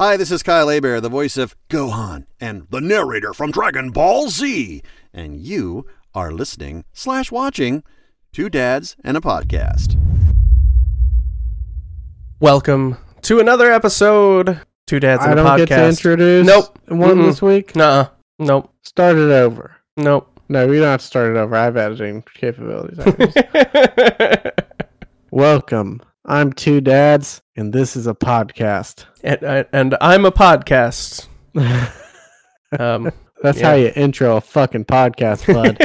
[0.00, 4.30] Hi, this is Kyle Hebert, the voice of Gohan and the narrator from Dragon Ball
[4.30, 4.80] Z.
[5.12, 5.84] And you
[6.14, 7.82] are listening slash watching
[8.32, 10.00] Two Dads and a Podcast.
[12.40, 14.62] Welcome to another episode.
[14.86, 15.66] Two dads I and a don't podcast.
[15.66, 16.78] get to introduce Nope.
[16.88, 17.26] one Mm-mm.
[17.26, 17.76] this week.
[17.76, 18.06] Nuh-uh.
[18.38, 18.72] Nope.
[18.80, 19.76] Start it over.
[19.98, 20.40] Nope.
[20.48, 21.54] No, we don't have to start it over.
[21.54, 22.98] I have editing capabilities.
[22.98, 23.10] I
[24.54, 24.60] just-
[25.30, 26.00] Welcome.
[26.30, 29.04] I'm two dads, and this is a podcast.
[29.24, 31.26] and, and I'm a podcast.
[32.78, 33.10] Um,
[33.42, 33.70] That's Yeah.
[33.70, 35.76] how you intro a fucking podcast, bud.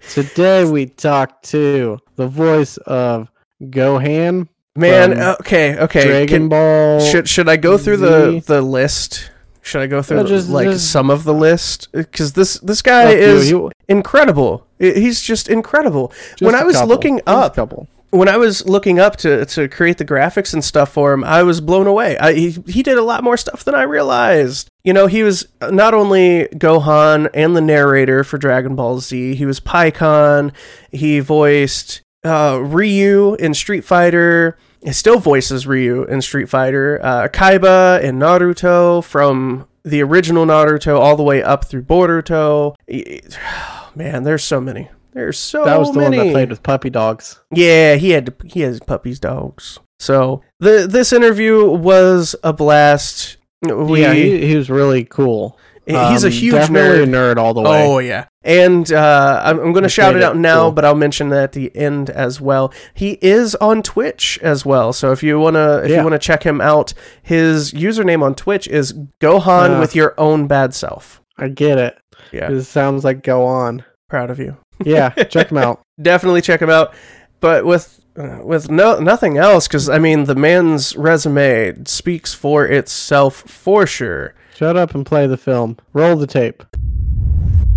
[0.10, 3.30] Today we talk to the voice of
[3.62, 5.20] Gohan, man.
[5.40, 5.76] Okay.
[5.78, 6.04] Okay.
[6.04, 6.98] Dragon Can- Ball.
[6.98, 8.40] should should I go through the Z.
[8.40, 9.30] the list?
[9.62, 11.92] Should I go through No, just- like just- some of the list?
[11.92, 14.66] Because this this guy is you- incredible.
[14.80, 16.08] He's just incredible.
[16.30, 16.88] just when I was couple.
[16.88, 17.86] looking up, couple.
[18.10, 21.42] When I was looking up to to create the graphics and stuff for him, I
[21.42, 22.16] was blown away.
[22.18, 24.68] I, he he did a lot more stuff than I realized.
[24.84, 29.34] You know, he was not only Gohan and the narrator for Dragon Ball Z.
[29.34, 30.52] He was Pikkon.
[30.92, 34.56] He voiced uh, Ryu in Street Fighter.
[34.82, 37.00] He still voices Ryu in Street Fighter.
[37.02, 42.74] Uh, Kiba in Naruto from the original Naruto all the way up through Boruto.
[43.96, 44.90] Man, there's so many.
[45.16, 46.18] There's so That was the many.
[46.18, 47.40] one that played with puppy dogs.
[47.50, 49.78] Yeah, he had he has puppies, dogs.
[49.98, 53.38] So the this interview was a blast.
[53.62, 55.58] We, yeah, he, he was really cool.
[55.86, 57.36] he's a Um, huge definitely nerd.
[57.36, 57.82] nerd all the way.
[57.86, 60.72] Oh yeah, and uh, I'm, I'm going to shout it out it now, cool.
[60.72, 62.70] but I'll mention that at the end as well.
[62.92, 65.98] He is on Twitch as well, so if you wanna if Yeah.
[65.98, 69.80] you wanna check him out, his username on Twitch is Gohan Uh.
[69.80, 71.22] with your own bad self.
[71.38, 71.96] I get it.
[72.32, 73.82] Yeah, It sounds like go on.
[74.10, 74.56] proud of you.
[74.84, 75.82] Yeah, check him out.
[76.00, 76.94] definitely check him out.
[77.40, 82.66] But with uh, with no nothing else, because I mean, the man's resume speaks for
[82.66, 84.34] itself for sure.
[84.54, 85.76] Shut up and play the film.
[85.92, 86.62] Roll the tape.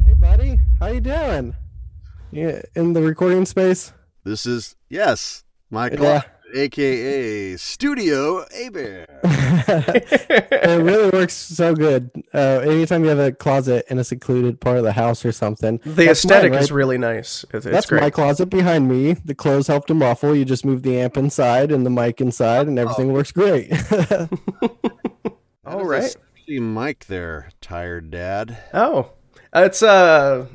[0.06, 0.60] Hey, buddy.
[0.80, 1.56] How you doing?
[2.32, 3.92] Yeah, in the recording space.
[4.24, 6.22] This is, yes, my Yeah.
[6.50, 9.10] Closet, aka Studio Hebert.
[9.24, 12.10] it really works so good.
[12.34, 15.80] Uh, anytime you have a closet in a secluded part of the house or something,
[15.86, 17.44] The aesthetic mine, is really nice.
[17.54, 18.02] It's, it's that's great.
[18.02, 19.14] my closet behind me.
[19.14, 20.36] The clothes help to muffle.
[20.36, 23.72] You just move the amp inside and the mic inside, and everything works great.
[25.66, 26.16] All right, That
[26.48, 28.58] is a mic there, tired dad.
[28.74, 29.12] Oh,
[29.54, 30.48] Uh, it's uh,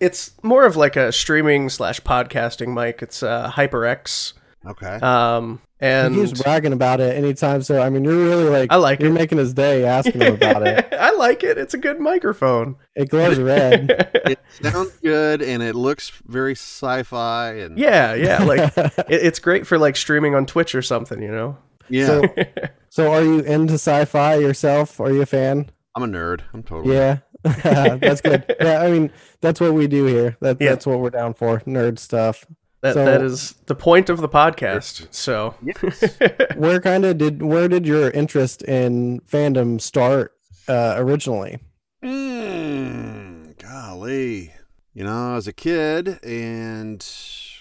[0.00, 3.02] it's more of like a streaming slash podcasting mic.
[3.02, 4.32] It's uh, HyperX.
[4.64, 4.94] Okay.
[4.96, 7.62] Um, and he's bragging about it anytime.
[7.62, 9.14] So I mean, you're really like I like you're it.
[9.14, 10.86] making his day asking him about it.
[10.92, 11.58] I like it.
[11.58, 12.76] It's a good microphone.
[12.94, 13.90] It glows red.
[14.26, 18.44] it sounds good and it looks very sci-fi and yeah, yeah.
[18.44, 21.20] Like it, it's great for like streaming on Twitch or something.
[21.20, 21.58] You know.
[21.88, 22.06] yeah.
[22.06, 22.24] So,
[22.88, 25.00] so are you into sci-fi yourself?
[25.00, 25.70] Are you a fan?
[25.96, 26.42] I'm a nerd.
[26.54, 26.94] I'm totally.
[26.94, 28.44] Yeah, that's good.
[28.60, 30.36] Yeah, I mean that's what we do here.
[30.40, 30.70] That Yeah.
[30.70, 31.58] that's what we're down for.
[31.60, 32.46] Nerd stuff.
[32.82, 35.06] That So- that is the point of the podcast.
[35.14, 35.54] So
[36.56, 40.32] Where kind of did where did your interest in fandom start
[40.68, 41.58] uh, originally?
[42.02, 44.52] Mm, golly.
[44.94, 47.06] You know, as a kid, and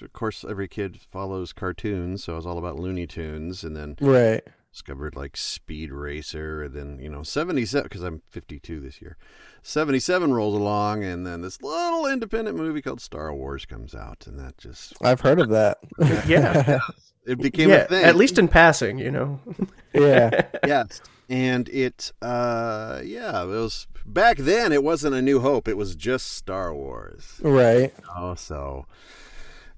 [0.02, 3.96] of course, every kid follows cartoons, so I was all about Looney Tunes, and then
[4.02, 4.44] Right.
[4.72, 9.18] Discovered like Speed Racer, and then, you know, 77, because I'm 52 this year.
[9.64, 14.40] 77 rolls along, and then this little independent movie called Star Wars comes out, and
[14.40, 15.80] that just, I've heard of that.
[16.28, 16.80] yeah,
[17.26, 17.76] it became yeah.
[17.84, 18.04] a thing.
[18.06, 19.40] At least in passing, you know.
[19.94, 20.48] yeah.
[20.66, 21.02] yes
[21.32, 25.96] and it uh yeah it was back then it wasn't a new hope it was
[25.96, 27.94] just star wars Right.
[28.14, 28.86] oh so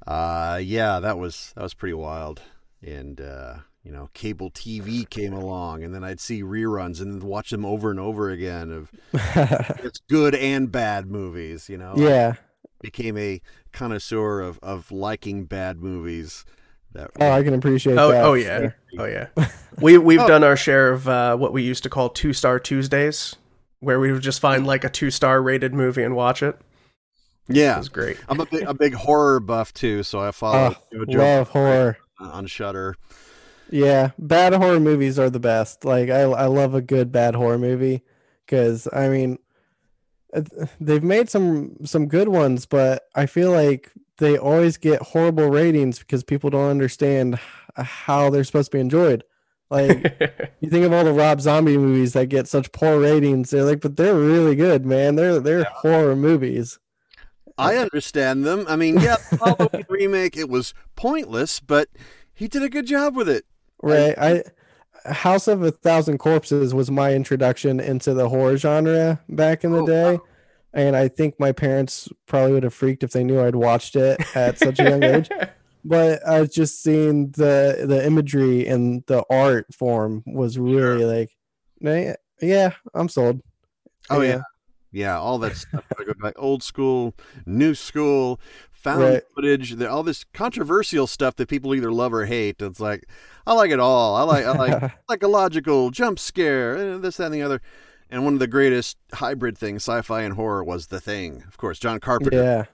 [0.08, 2.42] uh yeah that was that was pretty wild
[2.82, 7.50] and uh you know cable tv came along and then i'd see reruns and watch
[7.50, 8.92] them over and over again of
[9.84, 12.34] it's good and bad movies you know I yeah.
[12.82, 13.42] became a
[13.74, 16.46] connoisseur of of liking bad movies
[16.94, 18.24] that Oh, I can appreciate Oh, that.
[18.24, 19.28] oh yeah, oh yeah.
[19.82, 20.28] We we've Oh.
[20.28, 23.36] done our share of uh, what we used to call two star Tuesdays,
[23.80, 26.56] where we would just find like a two star rated movie and watch it.
[27.50, 28.18] It yeah was great.
[28.30, 31.98] I'm a big, a big horror buff too, so I follow Oh, JoJo love horror.
[32.20, 32.96] on Shudder.
[33.74, 35.84] Yeah, bad horror movies are the best.
[35.84, 38.04] Like I, I love a good bad horror movie
[38.46, 39.40] because I mean,
[40.80, 45.98] they've made some some good ones, but I feel like they always get horrible ratings
[45.98, 47.40] because people don't understand
[47.76, 49.24] how they're supposed to be enjoyed.
[49.72, 53.64] Like you think of all the Rob Zombie movies that get such poor ratings, they're
[53.64, 55.16] like, but they're really good, man.
[55.16, 56.78] They're they're horror movies.
[57.58, 58.66] I understand them.
[58.70, 61.90] I mean, yeah, the Halloween remake it was pointless, but
[62.36, 63.46] he did a good job with it.
[63.84, 64.18] Right.
[64.18, 64.44] I
[65.12, 69.82] House of a Thousand Corpses was my introduction into the horror genre back in the
[69.84, 70.20] Oh, day.
[70.74, 74.20] And I think my parents probably would have freaked if they knew I'd watched it
[74.36, 75.30] at such a young age.
[75.86, 81.32] But I was just seeing the the imagery and the art form was really like,
[81.82, 83.42] "Nah, yeah, I'm sold.
[84.10, 84.44] Oh yeah.
[84.94, 85.84] Yeah, all that stuff.
[86.00, 87.16] I go back old school,
[87.46, 88.40] new school,
[88.84, 89.24] found Right.
[89.34, 92.62] footage, the, all this controversial stuff that people either love or hate.
[92.62, 93.06] It's like
[93.48, 94.16] I like it all.
[94.16, 97.62] I like I like psychological jump scare, eh, this, that, and the other.
[98.10, 101.44] And one of the greatest hybrid things, sci-fi and horror, was The Thing.
[101.48, 102.38] Of course, John Carpenter.
[102.44, 102.66] yeah,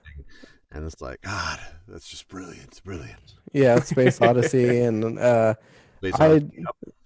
[0.70, 1.58] And it's like, God,
[1.88, 2.64] that's just brilliant.
[2.68, 3.34] It's brilliant.
[3.52, 3.80] yeah.
[3.80, 5.54] Space Odyssey and uh,
[6.02, 6.52] Based I on-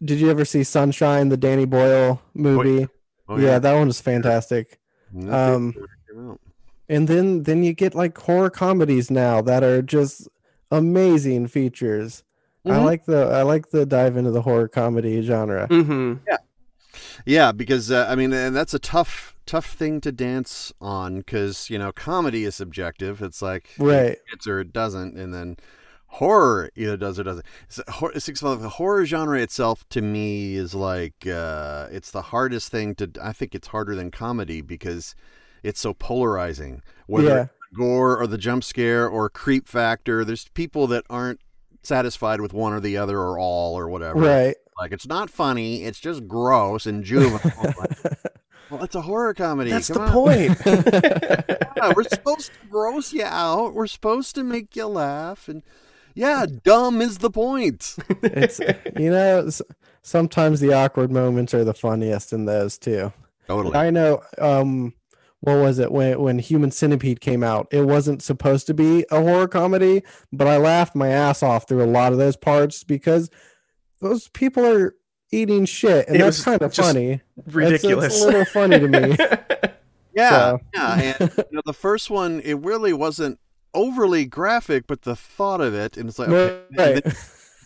[0.04, 2.88] did you ever see Sunshine, the Danny Boyle movie?
[3.28, 3.58] oh, yeah.
[3.60, 4.80] that one was fantastic.
[5.16, 6.40] Um, ever came out.
[6.88, 10.28] And then then you get like horror comedies now that are just
[10.70, 12.22] amazing features.
[12.66, 12.84] I Mhm.
[12.84, 15.66] like the I like the dive into the horror comedy genre.
[15.68, 16.14] hmm
[17.26, 21.68] Yeah, because uh, I mean, and that's a tough, tough thing to dance on because
[21.70, 23.22] you know, comedy is subjective.
[23.22, 24.18] It's like Right.
[24.32, 25.56] it's or it doesn't, and then
[26.06, 27.46] horror either does or doesn't.
[27.68, 32.22] It's, hor- it's like the horror genre itself to me is like uh, it's the
[32.22, 33.10] hardest thing to.
[33.22, 35.14] I think it's harder than comedy because
[35.64, 36.82] it's so polarizing.
[37.08, 37.42] Whether Yeah.
[37.42, 41.40] it's gore or the jump scare or creep factor, there's people that aren't
[41.82, 44.20] satisfied with one or the other or all or whatever.
[44.20, 44.54] Right.
[44.78, 45.82] Like it's not funny.
[45.84, 47.40] It's just gross and juvenile.
[47.78, 47.98] Like,
[48.70, 49.70] well, it's a horror comedy.
[49.70, 50.12] That's Come the on.
[50.12, 51.58] point.
[51.76, 53.74] Yeah, we're supposed to gross you out.
[53.74, 55.62] We're supposed to make you laugh, and
[56.14, 57.96] yeah, dumb is the point.
[58.22, 58.60] it's
[58.96, 59.50] you know
[60.02, 63.12] sometimes the awkward moments are the funniest in those too.
[63.48, 63.74] Totally.
[63.76, 64.94] I know um
[65.44, 67.68] what was it when when Human Centipede came out?
[67.70, 70.02] It wasn't supposed to be a horror comedy,
[70.32, 73.30] but I laughed my ass off through a lot of those parts because
[74.00, 74.94] those people are
[75.30, 77.20] eating shit and It that's kind of funny.
[77.46, 78.14] Ridiculous.
[78.14, 79.16] It's, a little funny to me.
[80.16, 81.14] Yeah, So- yeah.
[81.20, 83.40] And you know, the first one, it really wasn't
[83.74, 86.62] overly graphic, but the thought of it, and it's like, okay.
[86.70, 87.14] And, then,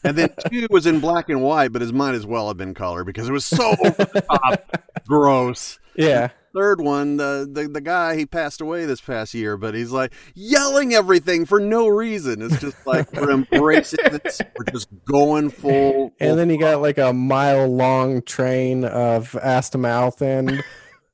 [0.04, 2.72] and then two was in black and white, but it might as well have been
[2.72, 5.78] color because it was so over the top, gross.
[5.94, 6.30] Yeah.
[6.58, 10.12] Third one, the, the the guy he passed away this past year, but he's like
[10.34, 12.42] yelling everything for no reason.
[12.42, 14.40] It's just like we're embracing this.
[14.56, 16.14] We're just going full.
[16.18, 20.64] And then you got like a mile long train of ass to mouth and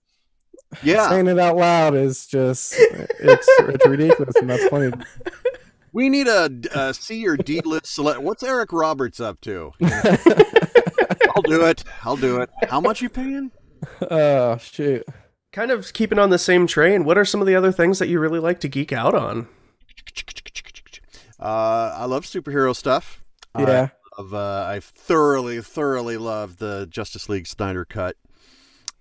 [0.83, 4.93] yeah, saying it out loud is just it's it's ridiculous and that's funny.
[5.93, 8.23] we need a, a C or D list select.
[8.23, 9.73] What's Eric Roberts up to?
[9.83, 11.85] I'll do it.
[12.03, 12.49] I'll do it.
[12.71, 13.51] How much you paying?
[14.11, 15.05] Oh shoot.
[15.55, 17.05] Kind of keeping on the same train.
[17.05, 19.47] What are some of the other things that you really like to geek out on?
[21.39, 23.23] Uh, I love superhero stuff.
[23.57, 23.91] Yeah.
[24.19, 28.17] I love, uh, I thoroughly, thoroughly love the Justice League Snyder cut.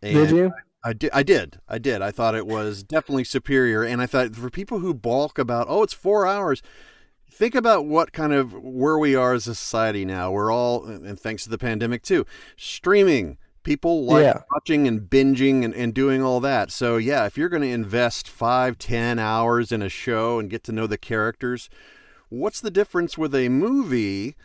[0.02, 0.54] And Did you?
[0.86, 1.10] I did.
[1.14, 1.60] I did.
[1.68, 2.02] I did.
[2.02, 5.82] I thought it was definitely superior, and I thought for people who balk about, oh,
[5.82, 6.62] it's four hours.
[7.32, 10.32] Think about what kind of where we are as a society now.
[10.32, 12.28] We're all, and thanks to the pandemic too,
[12.58, 13.38] streaming.
[13.64, 14.42] People like Yeah.
[14.52, 16.70] watching and binging and, and doing all that.
[16.72, 20.64] So yeah, if you're going to invest five, ten hours in a show and get
[20.66, 21.70] to know the characters,
[22.30, 24.36] what's the difference with a movie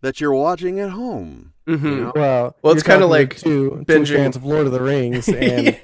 [0.00, 1.52] that you're watching at home?
[1.66, 2.12] hmm You know?
[2.14, 5.78] Well, Well, it's kinda like two, two binging- fans of Lord of the Rings, and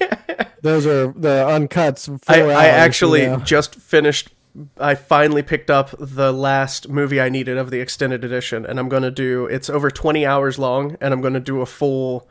[0.63, 2.07] those are the uncuts.
[2.25, 3.37] Four I, hours, I actually you know?
[3.39, 4.31] just finished.
[4.79, 8.89] I finally picked up the last movie I needed of the extended edition, and I'm
[8.89, 9.47] going to do.
[9.47, 12.29] It's over 20 hours long, and I'm going to do a full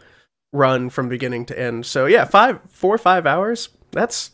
[0.52, 1.86] run from beginning to end.
[1.86, 3.70] So yeah, five, four or five hours.
[3.92, 4.32] That's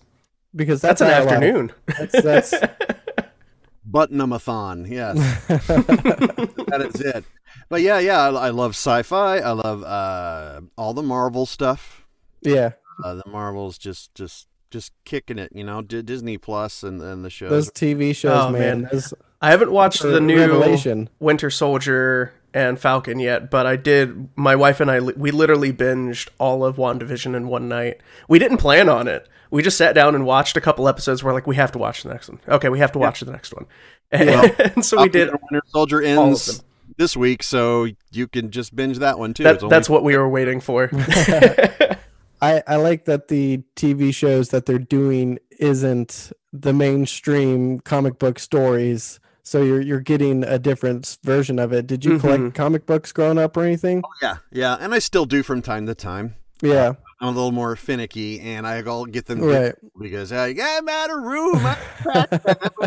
[0.55, 1.71] because that's, that's, an afternoon.
[1.85, 2.53] That's, that's
[3.85, 5.15] Button-a-mathon, yes.
[5.47, 7.23] that is it.
[7.69, 9.37] But yeah, yeah, I, I love sci-fi.
[9.39, 12.05] I love uh, all the Marvel stuff.
[12.41, 12.71] yeah.
[13.03, 15.51] Uh, the Marvels just, just, just kicking it.
[15.53, 17.49] You know, D- Disney Plus and, and the shows.
[17.49, 18.81] Those TV shows, Oh, man.
[18.81, 18.89] man.
[18.91, 21.09] those I haven't watched the new revelation.
[21.19, 24.29] Winter Soldier and Falcon yet, but I did.
[24.37, 27.99] My wife and I, we literally binged all of WandaVision in one night.
[28.29, 29.27] We didn't plan on it.
[29.51, 31.21] We just sat down and watched a couple episodes.
[31.21, 32.39] We're like, we have to watch the next one.
[32.47, 33.65] Okay, we have to watch the next one.
[34.09, 35.27] And, so we did.
[35.27, 36.63] and Winter Soldier of ends
[36.97, 39.43] this week, so you can just binge that one too.
[39.43, 40.89] That, only- that's what we were waiting for.
[42.41, 48.39] I, I like that the TV shows that they're doing isn't the mainstream comic book
[48.39, 49.19] stories.
[49.47, 51.85] So you're you're getting a different version of it.
[51.85, 52.55] Did you collect Mhm.
[52.55, 54.01] comic books growing up or anything?
[54.19, 56.33] yeah, yeah, and I still do from time to time.
[56.63, 59.75] Yeah, I'm a little more finicky, and I'll get them right.
[60.01, 61.57] because I, I'm out of room.
[61.57, 62.27] I'm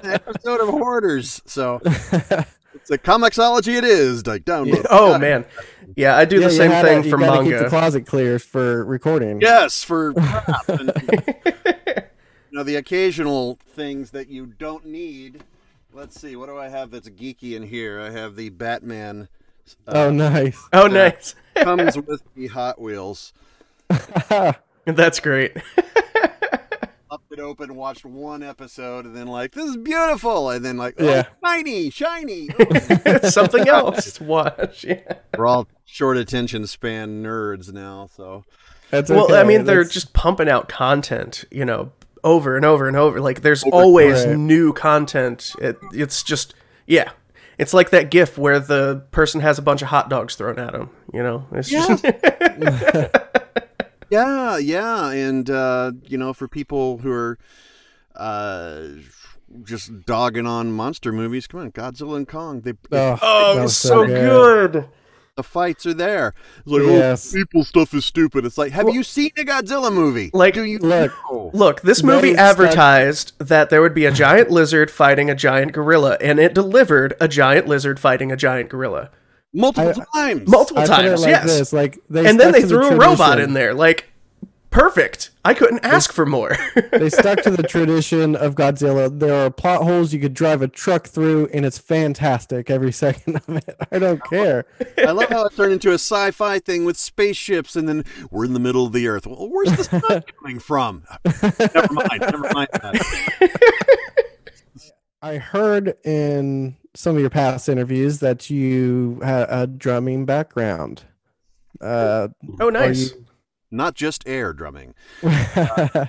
[0.02, 3.76] an episode of Hoarders, so it's a ComiXology.
[3.78, 4.84] It is like download.
[4.90, 5.44] oh man,
[5.94, 7.68] Yeah, I do Yeah, the same gotta- thing you for gotta Keep the manga.
[7.70, 9.40] closet clear for recording.
[9.40, 10.68] Yes, for crap.
[10.68, 10.92] And,
[12.50, 15.44] you know the occasional things that you don't need.
[15.92, 18.00] Let's see, what do I have that's geeky in here?
[18.00, 19.28] I have the Batman.
[19.87, 20.62] Uh, oh, nice.
[20.73, 21.35] oh, nice.
[21.57, 23.33] Comes with the Hot Wheels.
[24.85, 25.57] That's great.
[27.11, 30.95] Popped it open, watched one episode, and then like, this is beautiful, and then like,
[30.99, 31.26] oh, Yeah.
[31.45, 32.49] shiny, shiny.
[33.25, 34.85] Something else to watch.
[34.85, 35.00] Yeah.
[35.37, 38.45] We're all short attention span nerds now, so
[38.90, 41.92] That's Well, I okay, mean, they're just pumping out content, you know,
[42.25, 43.20] over and over and over.
[43.20, 44.37] Like, there's Over- always Right.
[44.37, 45.52] new content.
[45.60, 46.54] It, it's just,
[46.87, 47.10] yeah.
[47.58, 50.72] It's like that GIF where the person has a bunch of hot dogs thrown at
[50.72, 50.90] them.
[51.12, 52.04] You know, it's just
[54.10, 57.38] Yeah, yeah, and uh, you know, for people who are
[58.16, 58.84] uh,
[59.64, 63.64] just dogging on monster movies, come on, Godzilla and Kong, they Oh, oh, that it's
[63.64, 64.88] was so good.
[65.38, 66.35] The fights are there.
[66.59, 67.33] It's like, oh, Yes.
[67.33, 68.45] oh, people stuff is stupid.
[68.45, 70.30] It's like, have you seen a Godzilla movie?
[70.35, 71.50] Like, do you look, know?
[71.54, 75.35] Look, this movie is such- advertised that there would be a giant lizard fighting a
[75.37, 79.11] giant gorilla, and it delivered a giant lizard fighting a giant gorilla
[79.54, 80.47] multiple times?
[80.49, 81.23] multiple I times.
[81.23, 83.73] like yes, this, like they and then they to the threw a robot in there.
[83.75, 84.11] Like,
[84.70, 85.30] perfect.
[85.44, 86.56] I couldn't ask for more.
[86.92, 89.16] They stuck to the tradition of Godzilla.
[89.18, 93.37] There are plot holes you could drive a truck through, and it's fantastic every second
[93.37, 93.76] of it.
[93.90, 94.66] I don't care.
[94.98, 98.52] I love how it turned into a sci-fi thing with spaceships, and then we're in
[98.52, 99.26] the middle of the Earth.
[99.26, 101.04] Well, where's the sun coming from?
[101.25, 102.20] never mind.
[102.20, 103.78] Never mind that.
[105.20, 111.02] I heard in some of your past interviews that you had a drumming background.
[111.80, 112.28] Uh,
[112.60, 113.12] oh, nice.
[113.70, 114.94] Not just air drumming.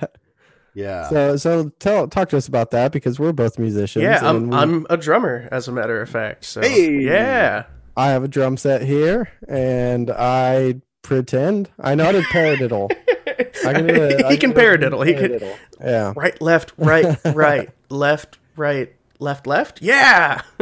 [0.72, 1.08] Yeah.
[1.08, 4.04] so so tell talk to us about that because we're both musicians.
[4.04, 6.44] Yeah, I'm we- I'm a drummer, as a matter of fact.
[6.44, 7.00] So Hey!
[7.00, 7.64] yeah,
[7.96, 12.88] I have a drum set here, and I pretend I know how to paradiddle.
[13.66, 14.24] I can do it.
[14.24, 15.04] I He can do a paradiddle.
[15.06, 15.40] He can-
[15.80, 16.12] Yeah.
[16.14, 19.80] right, left, right, right, left, right, left, left.
[19.82, 20.42] Yeah.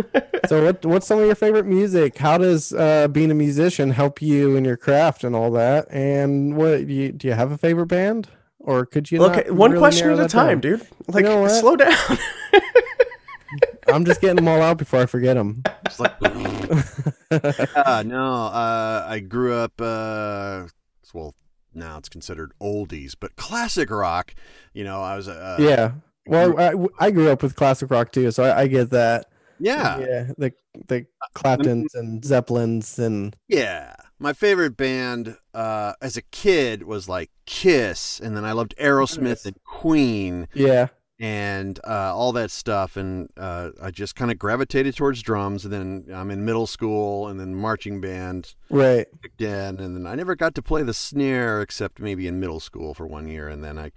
[0.46, 2.16] So what what's some of your favorite music?
[2.16, 5.86] How does uh, being a musician help you in your craft and all that?
[5.90, 8.28] And what do you, do you have a favorite band?
[8.58, 10.46] Or could you Okay, not one really question at a that down?
[10.46, 10.86] time, dude.
[11.06, 11.92] Like, know slow down.
[13.88, 15.64] I'm just getting them all out before I forget them.
[15.84, 20.68] It's like, yeah, no, uh, I grew up, uh,
[21.12, 21.34] well,
[21.74, 24.34] now it's considered oldies, but classic rock.
[24.72, 25.92] You know, I was, uh, yeah.
[26.28, 29.26] Well, I, I grew up with classic rock too, so I, I get that.
[29.58, 30.52] yeah, Yeah, the
[30.86, 33.94] the Claptons and Zeppelins and yeah.
[34.20, 39.46] My favorite band uh, as a kid was like Kiss, and then I loved Aerosmith
[39.46, 40.88] and Queen yeah.
[41.20, 42.96] and uh, all that stuff.
[42.96, 45.64] And uh, I just kind of gravitated towards drums.
[45.64, 49.06] And then I'm in middle school, and then marching band Right.
[49.24, 52.94] Again, and then I never got to play the snare except maybe in middle school
[52.94, 53.92] for one year, and then I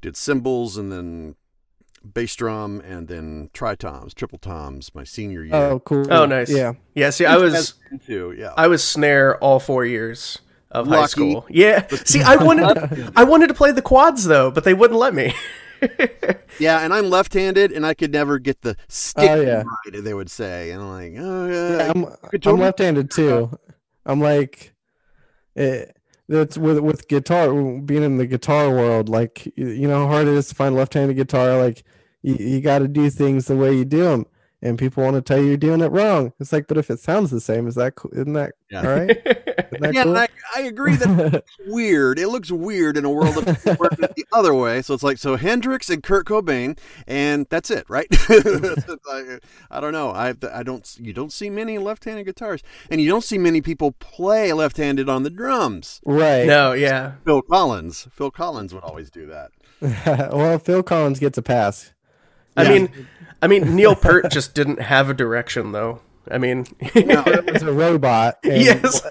[0.00, 1.34] did cymbals, and then
[2.12, 5.54] bass drum, and then tritoms, triple toms my senior year.
[5.54, 6.12] Oh, cool.
[6.12, 6.50] Oh, nice.
[6.50, 6.74] Yeah.
[6.94, 7.10] yeah.
[7.10, 7.74] See, I was
[8.06, 8.52] too, yeah.
[8.56, 10.38] I was snare all four years
[10.70, 11.46] of high school.
[11.48, 11.86] Yeah.
[11.88, 15.34] See, I wanted I wanted to play the quads though, but they wouldn't let me.
[16.58, 19.62] yeah, and I'm left-handed, and I could never get the stick Oh, yeah.
[19.62, 20.02] right.
[20.02, 23.58] They would say, and I'm like, oh yeah, Yeah, I'm, could I'm left-handed too.
[24.06, 24.74] I'm like,
[25.54, 25.96] it,
[26.28, 29.08] that's with with guitar being in the guitar world.
[29.08, 31.58] Like, you, you know how hard it is to find left-handed guitar.
[31.58, 31.84] Like,
[32.24, 34.26] you, you got to do things the way you do them,
[34.62, 36.32] and people want to tell you you're doing it wrong.
[36.40, 38.10] It's like, but if it sounds the same, is that cool?
[38.12, 38.80] Isn't that Yeah.
[38.80, 39.08] all right?
[39.24, 40.16] That yeah, cool?
[40.16, 42.18] and I, I agree that weird.
[42.18, 43.44] It looks weird in a world of
[43.78, 44.80] working the other way.
[44.82, 48.06] So it's like so Hendrix and Kurt Cobain, and that's it, right?
[48.28, 49.38] I,
[49.70, 50.10] I don't know.
[50.10, 50.96] I I don't.
[50.98, 55.22] You don't see many left-handed guitars, and you don't see many people play left-handed on
[55.24, 56.00] the drums.
[56.04, 56.46] right.
[56.46, 57.12] no, yeah.
[57.24, 58.08] Phil Collins.
[58.12, 59.50] Phil Collins would always do that.
[60.32, 61.92] well, Phil Collins gets a pass.
[62.56, 62.68] I Yeah.
[62.70, 63.06] mean
[63.42, 66.00] I mean Neil Peart just didn't have a direction though.
[66.30, 68.38] I mean it was a robot.
[68.44, 69.02] And Yes.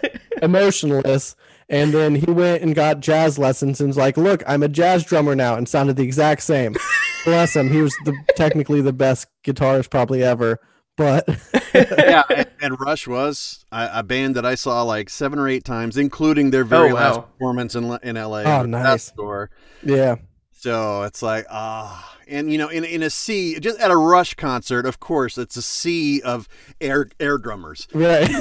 [0.41, 1.35] emotionless.
[1.69, 5.03] And then he went and got jazz lessons and was like, "Look, I'm a jazz
[5.05, 6.75] drummer now," and sounded the exact same.
[7.25, 7.71] Bless him.
[7.71, 10.59] He was the technically the best guitarist probably ever.
[10.97, 11.23] But
[11.73, 15.63] yeah, and, and Rush was a, a band that I saw like seven or eight
[15.63, 18.43] times, including their very Oh, last performance in in L.A.
[18.43, 19.03] Oh, with nice.
[19.05, 19.49] Store.
[19.81, 20.15] yeah,
[20.63, 24.35] So it's like ah, and you know, in in a sea, just at a Rush
[24.35, 26.47] concert, of course, it's a sea of
[26.79, 27.85] air air drummers.
[27.93, 28.29] right.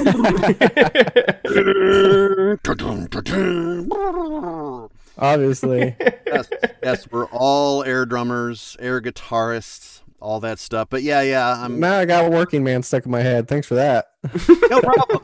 [5.17, 6.47] Obviously, yes,
[6.81, 10.87] yes, we're all air drummers, air guitarists, all that stuff.
[10.89, 13.49] But yeah, yeah, I'm Now I got a Working Man stuck in my head.
[13.49, 14.13] Thanks for that.
[14.69, 15.19] no problem.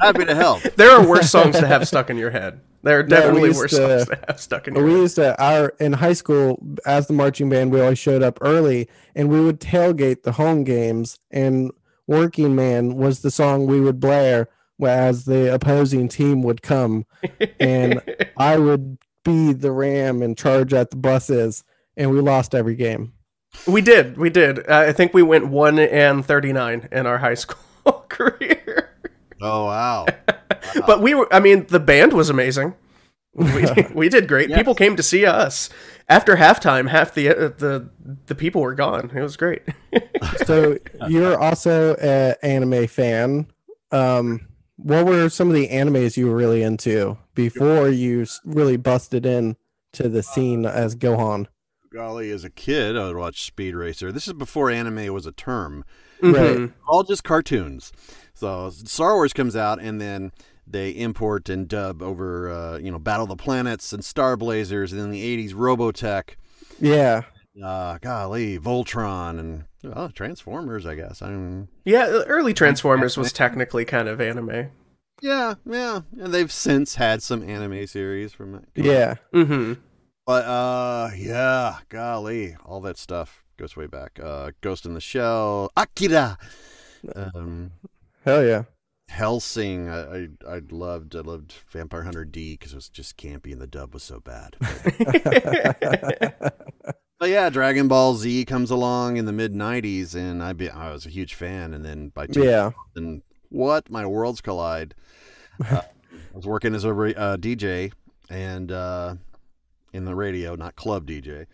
[0.00, 0.62] Happy to help.
[0.74, 2.60] There are worse songs to have stuck in your head.
[2.82, 5.92] There we definitely used worse to- songs have stuck in We used to our in
[5.94, 7.72] high school as the marching band.
[7.72, 11.18] We always showed up early, and we would tailgate the home games.
[11.30, 11.72] And
[12.06, 14.48] "Working Man" was the song we would blare
[14.82, 17.04] as the opposing team would come,
[17.58, 18.00] and
[18.38, 21.64] I would be the ram and charge at the buses,
[21.98, 23.12] and we lost every game.
[23.66, 24.60] We did, we did.
[24.60, 27.58] Uh, I think we went one and thirty nine in our high school
[28.08, 28.89] career.
[29.40, 30.06] Oh wow.
[30.86, 32.74] But we were, I mean, the band was amazing.
[33.34, 34.52] We, we did great.
[34.52, 35.70] People came to see us.
[36.08, 37.88] After halftime, half the uh, the
[38.26, 39.10] the people were gone.
[39.14, 39.62] It was great.
[40.44, 40.78] So
[41.08, 43.46] you're also an anime fan.
[43.90, 49.24] Um, what were some of the animes you were really into before you really busted
[49.26, 49.56] in
[49.92, 51.46] to the scene as Gohan?
[51.92, 54.12] Golly, as a kid, I would watch Speed Racer.
[54.12, 55.84] This is before anime was a term.
[56.22, 56.56] Right.
[56.56, 56.72] Mhm.
[56.86, 57.92] All just cartoons.
[58.40, 60.32] So Star Wars comes out, and then
[60.66, 64.92] they import and dub over, uh, you know, Battle of the Planets and Star Blazers,
[64.92, 66.30] and in the '80s, Robotech.
[66.80, 67.22] Yeah.
[67.62, 70.86] Uh, golly, Voltron and oh, Transformers.
[70.86, 71.20] I guess.
[71.20, 74.70] I mean, Yeah, early Transformers was technically kind of anime.
[75.20, 76.00] yeah, yeah.
[76.18, 78.64] And they've since had some anime series from it.
[78.74, 79.16] Yeah.
[79.34, 79.74] Mm-hmm.
[80.24, 84.18] But uh yeah, golly, all that stuff goes way back.
[84.22, 86.38] Uh Ghost in the Shell, Akira.
[87.34, 87.72] Um
[88.30, 88.62] Hell yeah.
[89.08, 93.52] Helsing, I, I I loved I loved Vampire Hunter D because it was just campy
[93.52, 94.56] and the dub was so bad.
[97.18, 100.90] But yeah, Dragon Ball Z comes along in the mid '90s, and I be I
[100.90, 101.74] was a huge fan.
[101.74, 102.70] And then by Yeah.
[102.96, 103.20] and
[103.50, 104.94] what my worlds collide.
[105.62, 107.92] Uh, I was working as a ra- uh, DJ
[108.30, 109.16] and uh,
[109.92, 111.44] in the radio, not club DJ.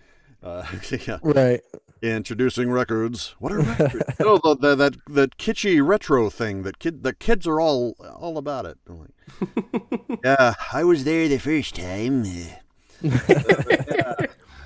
[0.40, 0.64] Uh,
[1.08, 1.62] yeah, Right.
[2.02, 3.34] Introducing records.
[3.38, 4.04] What are records?
[4.20, 8.38] oh, the, the, that that kitschy retro thing that kid the kids are all all
[8.38, 8.78] about it.
[8.88, 12.24] I'm like, yeah, I was there the first time.
[13.02, 14.14] yeah,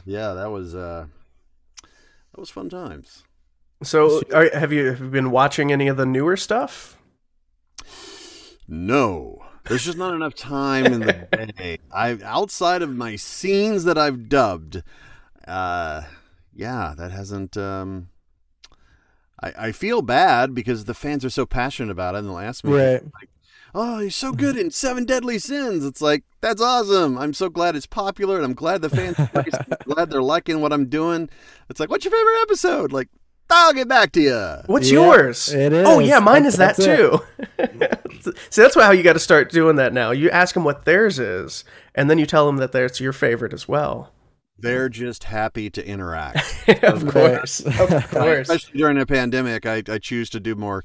[0.05, 1.07] yeah, that was uh,
[1.83, 3.25] that was fun times.
[3.83, 6.99] So, are, have you have you been watching any of the newer stuff?
[8.69, 9.45] No.
[9.65, 11.79] There's just not enough time in the day.
[11.93, 14.83] I outside of my scenes that I've dubbed,
[15.47, 16.03] uh
[16.55, 18.09] yeah, that hasn't um
[19.43, 22.65] I, I feel bad because the fans are so passionate about it and they'll ask
[22.65, 23.03] me Right.
[23.73, 25.85] Oh, he's so good in Seven Deadly Sins.
[25.85, 27.17] It's like that's awesome.
[27.17, 30.73] I'm so glad it's popular and I'm glad the fans I'm glad they're liking what
[30.73, 31.31] I'm doing.
[31.69, 32.93] It's like, what's your favorite episode?
[32.93, 33.09] Like,
[33.49, 34.57] I'll get back to you.
[34.67, 35.53] What's Yeah, yours?
[35.53, 37.21] it Oh yeah, mine is that That's too.
[38.51, 40.11] See, that's how you got to start doing that now.
[40.11, 43.53] You ask them what theirs is, and then you tell them that that's your favorite
[43.53, 44.13] as well.
[44.61, 46.69] They're just happy to interact.
[46.83, 48.49] of course, of course.
[48.51, 50.85] Especially during a pandemic, I, I choose to do more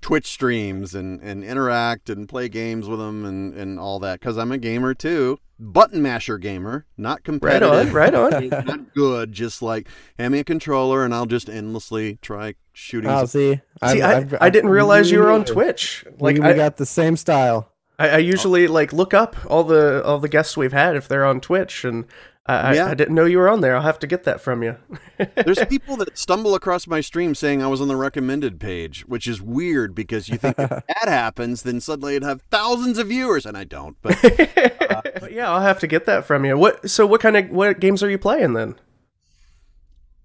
[0.00, 4.38] Twitch streams and, and interact and play games with them and, and all that because
[4.38, 5.38] I'm a gamer too.
[5.62, 7.92] Button masher gamer, not competitive.
[7.92, 8.64] Right on, right on.
[8.66, 13.10] Not good, just like hand me a controller and I'll just endlessly try shooting.
[13.10, 13.56] Oh, see.
[13.56, 15.44] See, I've- I, I've- I didn't realize you were on.
[15.44, 16.06] Twitch.
[16.18, 17.70] Like Like we, I, got the same style.
[17.98, 21.26] I, I usually like look up all the all the guests we've had if they're
[21.26, 22.06] on Twitch, and
[22.50, 22.86] I, I- Yeah.
[22.86, 23.76] I didn't know you were on there.
[23.76, 24.76] I'll have to get that from you.
[25.44, 29.26] There's people that stumble across my stream saying I was on the recommended page, which
[29.26, 33.44] is weird because you think if that happens, then suddenly it'd have thousands of viewers,
[33.46, 33.96] and I don't.
[34.02, 34.18] But
[35.20, 36.56] But yeah, I'll have to get that from you.
[36.58, 36.90] What?
[36.90, 38.74] So what kind of what games are you playing then?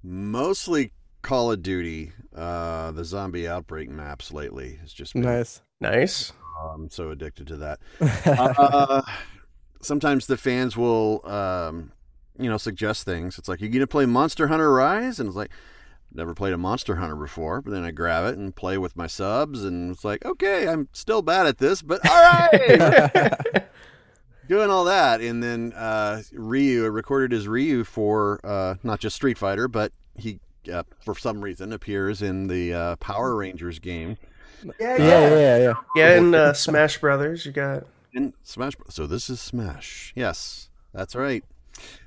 [0.03, 2.11] mostly Call of Duty.
[2.35, 5.61] Uh, the zombie outbreak maps lately has just been Nice.
[5.79, 6.33] Nice.
[6.73, 7.79] I'm so addicted to that.
[8.25, 9.01] uh,
[9.81, 11.91] sometimes the fans will, um,
[12.37, 13.37] you know, suggest things.
[13.37, 15.19] It's like, you gonna play Monster Hunter Rise?
[15.19, 15.51] And it's like,
[16.15, 17.61] never played a Monster Hunter before.
[17.61, 20.89] But then I grab it and play with my subs, and it's like, okay, I'm
[20.93, 23.63] still bad at this, but all right,
[24.47, 25.21] doing all that.
[25.21, 29.91] And then uh, Ryu I recorded his Ryu for uh, not just Street Fighter, but
[30.17, 30.39] he.
[30.71, 34.17] Uh, for some reason, appears in the uh, Power Rangers game.
[34.79, 35.73] yeah, yeah, yeah.
[35.95, 37.85] Yeah, and uh, Smash Brothers, you got.
[38.13, 38.73] In Smash.
[38.89, 40.11] So this is Smash.
[40.15, 41.43] Yes, that's right.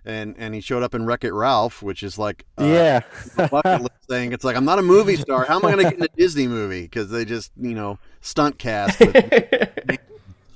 [0.05, 3.01] And and he showed up in Wreck It Ralph, which is like uh, yeah.
[3.37, 4.33] bucket list thing.
[4.33, 5.45] It's like I'm not a movie star.
[5.45, 6.83] How am I going to get in a Disney movie?
[6.83, 8.99] Because they just you know stunt cast.
[9.01, 9.15] With,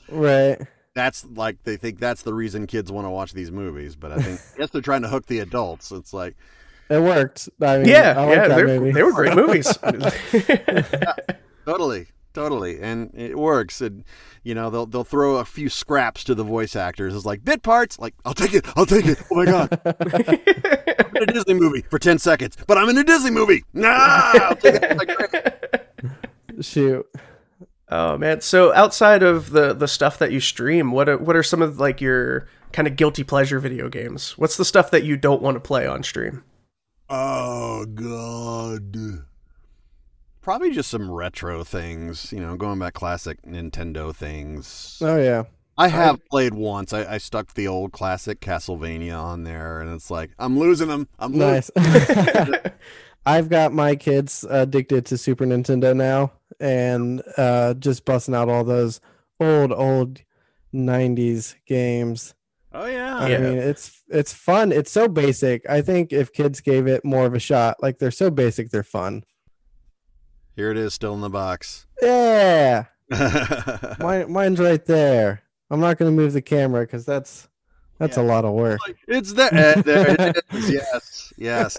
[0.08, 0.58] right.
[0.94, 3.94] that's like they think that's the reason kids want to watch these movies.
[3.96, 5.92] But I think I guess they're trying to hook the adults.
[5.92, 6.34] It's like
[6.88, 7.48] It worked.
[7.60, 9.76] I mean, Yeah, I like yeah, that they're- they were great movies.
[11.64, 12.06] totally.
[12.32, 13.80] Totally, and it works.
[13.80, 14.04] And
[14.42, 17.14] you know, they'll they'll throw a few scraps to the voice actors.
[17.14, 17.98] It's like bit parts.
[17.98, 18.66] Like I'll take it.
[18.76, 19.22] I'll take it.
[19.30, 23.04] Oh my god, I'm in a Disney movie for ten seconds, but I'm in a
[23.04, 23.64] Disney movie.
[23.72, 25.90] Nah, I'll take it.
[26.60, 27.06] Shoot.
[27.88, 28.40] Oh man!
[28.40, 31.78] So outside of the the stuff that you stream, what are, what are some of
[31.78, 34.36] like your kind of guilty pleasure video games?
[34.38, 36.42] What's the stuff that you don't want to play on stream?
[37.10, 39.26] Oh god.
[40.42, 44.98] Probably just some retro things, you know, going back classic Nintendo things.
[45.00, 45.44] Oh yeah.
[45.78, 46.92] I have played once.
[46.92, 51.08] I, I stuck the old classic Castlevania on there, and it's like I'm losing them.
[51.18, 51.72] I'm losing.
[51.76, 52.56] Nice.
[53.26, 58.64] I've got my kids addicted to Super Nintendo now, and uh, just busting out all
[58.64, 59.00] those
[59.40, 60.20] old, old
[60.74, 62.34] '90s games.
[62.72, 63.18] Oh yeah.
[63.18, 63.38] I Yeah.
[63.38, 64.72] mean, it's it's fun.
[64.72, 65.68] It's so basic.
[65.70, 68.82] I think if kids gave it more of a shot, like they're so basic, they're
[68.82, 69.24] fun.
[70.56, 71.86] Here it is, still in the box.
[72.00, 72.84] Yeah,
[73.98, 75.42] mine, mine's right there.
[75.70, 77.48] I'm not going to move the camera because that's
[77.98, 78.80] that's a lot of work.
[79.08, 79.74] it's there.
[79.76, 80.70] there it is.
[80.70, 81.78] Yes, yes.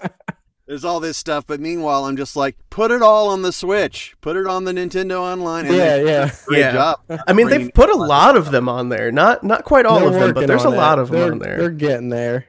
[0.66, 4.16] There's all this stuff, but meanwhile, I'm just like, put it all on the Switch,
[4.22, 5.66] put it on the Nintendo Online.
[5.66, 6.30] And Yeah, yeah.
[6.46, 6.72] Great Yeah.
[6.72, 7.00] job.
[7.28, 9.12] I mean, they've put a lot of them on there.
[9.12, 11.32] Not not quite all They're of them, but there's a on lot of them they're,
[11.32, 11.58] on there.
[11.58, 12.46] They're getting there.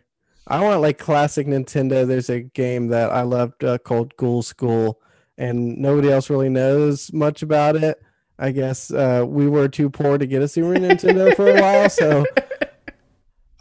[0.47, 2.07] I want like classic Nintendo.
[2.07, 5.01] There's a game that I loved uh, called Ghoul School,
[5.37, 8.01] and nobody else really knows much about it.
[8.37, 11.89] I guess uh, we were too poor to get a Super Nintendo for a while,
[11.89, 12.25] so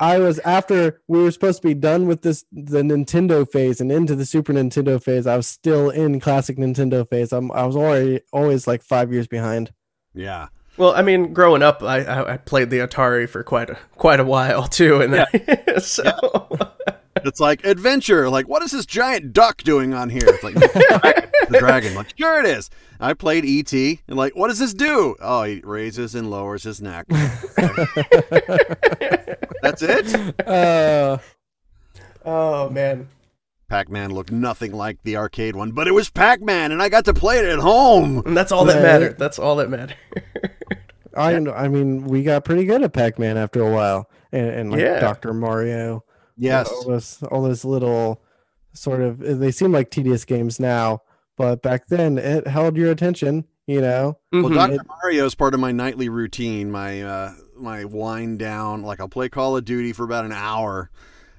[0.00, 3.92] I was after we were supposed to be done with this the Nintendo phase and
[3.92, 5.26] into the Super Nintendo phase.
[5.26, 7.32] I was still in classic Nintendo phase.
[7.32, 9.72] I'm I was already always like five years behind.
[10.12, 10.48] Yeah.
[10.76, 14.18] Well, I mean, growing up, I, I I played the Atari for quite a quite
[14.18, 16.12] a while too, and so
[17.24, 18.28] It's like adventure.
[18.28, 20.22] Like, what is this giant duck doing on here?
[20.24, 20.54] It's like
[21.48, 21.94] the dragon.
[21.94, 22.70] Like, sure it is.
[23.00, 25.16] I played ET, and like, what does this do?
[25.20, 27.06] Oh, he raises and lowers his neck.
[29.62, 30.46] That's it.
[30.46, 31.18] Uh,
[32.24, 33.08] oh man,
[33.68, 37.14] Pac-Man looked nothing like the arcade one, but it was Pac-Man, and I got to
[37.14, 38.22] play it at home.
[38.26, 39.18] and that's all that mattered.
[39.18, 39.96] That's all that mattered.
[41.16, 44.80] I I mean, we got pretty good at Pac-Man after a while, and, and like
[44.80, 45.00] Yeah.
[45.00, 46.04] Doctor Mario.
[46.36, 46.68] Yes.
[46.70, 48.20] all those all those little
[48.72, 51.02] sort of they seem like tedious games now,
[51.36, 53.44] but back then it held your attention.
[53.66, 54.54] You know, Well, Mhm.
[54.56, 54.84] Dr.
[55.02, 56.70] Mario is part of my nightly routine.
[56.70, 58.82] My uh, my wind down.
[58.82, 60.90] Like, I'll play Call of Duty for about an hour.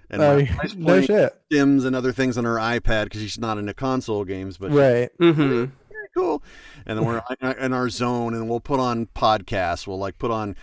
[0.10, 3.38] And Uh, my wife's no shit, Sims and other things on her iPad because she's
[3.38, 5.10] not into console games, but right?
[5.20, 5.72] Mhm.
[5.90, 6.42] very cool.
[6.88, 7.22] And then we're
[7.60, 9.86] in our zone, and we'll put on podcasts.
[9.86, 10.56] We'll like put on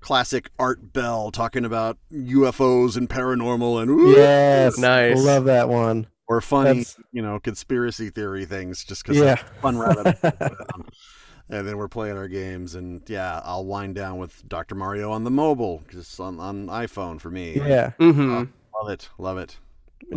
[0.00, 5.22] classic Art Bell talking about UFOs and paranormal and ooh, Yes, Nice.
[5.22, 6.06] Love that one.
[6.28, 10.16] or funny, That's- you know, conspiracy theory things, just because Yeah, fun rabbit.
[10.22, 10.32] hole.
[11.48, 14.74] and then we're playing our games, and yeah, I'll wind down with Dr.
[14.76, 17.54] Mario on the mobile, just on, on iPhone for me.
[17.56, 17.90] yeah.
[17.98, 18.48] Mhm.
[18.80, 19.58] Love it, love it.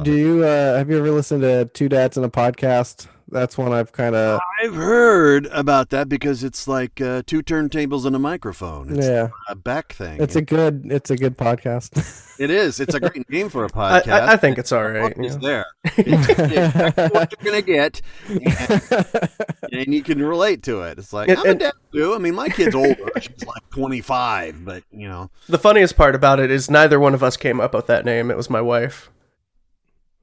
[0.01, 3.07] Do you uh have you ever listened to Two Dads and a Podcast?
[3.29, 8.05] That's one I've kind of I've heard about that because it's like uh, two turntables
[8.05, 8.95] and a microphone.
[8.95, 9.29] It's yeah.
[9.49, 10.21] a back thing.
[10.21, 12.39] It's a good it's a good podcast.
[12.39, 12.79] It is.
[12.79, 14.07] It's a great name for a podcast.
[14.07, 15.15] I, I think it's all right.
[15.15, 15.65] Book you there.
[15.83, 20.99] It's exactly what you're gonna get, and, and you can relate to it.
[20.99, 22.13] It's like And- I'm a dad too.
[22.13, 23.11] I mean, my kid's older.
[23.19, 27.23] She's like 25, but you know, The funniest part about it is neither one of
[27.23, 28.29] us came up with that name.
[28.29, 29.09] It was my wife.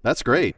[0.03, 0.57] That's great.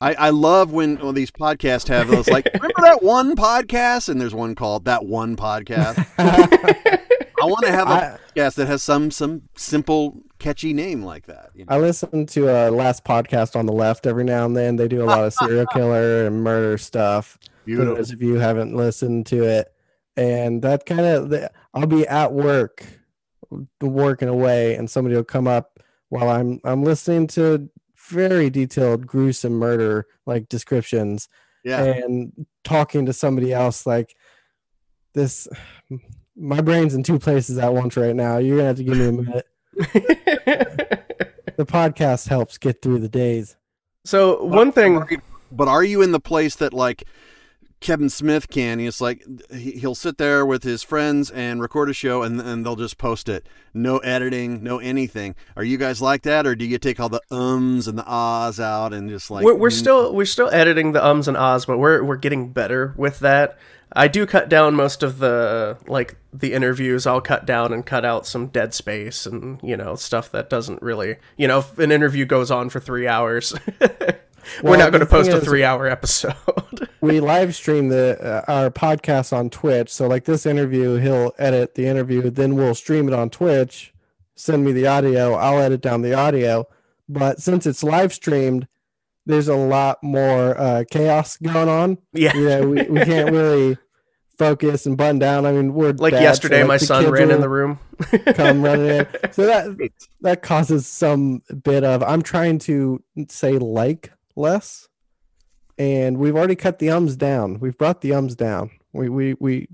[0.00, 4.20] I, I love when well, these podcasts have those like remember that one podcast and
[4.20, 6.04] there's one called that one podcast.
[6.18, 11.26] I want to have a I- podcast that has some some simple catchy name like
[11.26, 11.50] that.
[11.54, 11.76] you know?
[11.76, 14.76] I listen to a last podcast on the left every now and then.
[14.76, 17.38] They do a lot of serial killer and murder stuff.
[17.40, 17.94] For Beautiful.
[17.96, 19.72] those of you haven't listened to it,
[20.16, 22.84] and that kind of I'll be at work,
[23.80, 27.68] working away, and somebody will come up while I'm I'm listening to
[28.06, 31.28] very detailed gruesome murder like descriptions
[31.64, 31.82] Yeah.
[31.82, 34.14] and talking to somebody else like
[35.14, 35.48] this
[36.36, 38.36] my brain's in two places at once right now.
[38.38, 39.46] You're gonna have to give me a minute.
[41.56, 43.56] The podcast helps get through the days.
[44.04, 45.02] So one thing,
[45.50, 47.04] But are you in the place that like
[47.86, 48.80] Kevin Smith can?
[48.80, 52.66] He's like he- he'll sit there with his friends and record a show, and and
[52.66, 53.46] they'll just post it.
[53.72, 55.36] No editing, no anything.
[55.56, 58.58] Are you guys like that, or do you take all the ums and the ahs
[58.58, 61.78] out and just like we're, we're still we're still editing the ums and ahs, but
[61.78, 63.56] we're we're getting better with that.
[63.92, 67.06] I do cut down most of the like the interviews.
[67.06, 70.82] I'll cut down and cut out some dead space and you know stuff that doesn't
[70.82, 73.54] really you know if an interview goes on for three hours,
[74.62, 76.34] we're not going to post a three hour episode.
[77.00, 79.90] we live stream the uh, our podcast on Twitch.
[79.90, 83.92] So like this interview, he'll edit the interview, then we'll stream it on Twitch.
[84.34, 85.34] Send me the audio.
[85.34, 86.66] I'll edit down the audio.
[87.08, 88.68] But since it's live streamed,
[89.24, 91.98] there's a lot more uh, chaos going on.
[92.12, 92.36] Yeah.
[92.36, 93.78] Yeah, we, we can't really
[94.38, 95.46] focus and button down.
[95.46, 97.78] I mean, we're Like dads, so, yesterday, like, my son ran in the room.
[98.34, 99.06] come running in.
[99.32, 102.02] So that that causes some bit of.
[102.02, 104.88] I'm trying to say like less,
[105.78, 107.58] and we've already cut the ums down.
[107.60, 108.70] We've brought the ums down.
[108.92, 109.68] We we we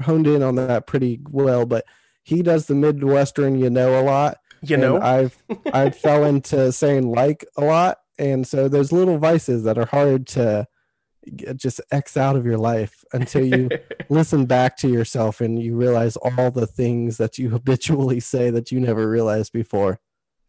[0.00, 1.84] honed in on that pretty well, but
[2.22, 4.38] he does the midwestern, you know, a lot.
[4.62, 5.36] You know, I've
[5.72, 10.26] I fell into saying like a lot, and so there's little vices that are hard
[10.28, 10.66] to
[11.56, 13.68] just X out of your life until you
[14.08, 18.72] listen back to yourself and you realize all the things that you habitually say that
[18.72, 20.00] you never realized before.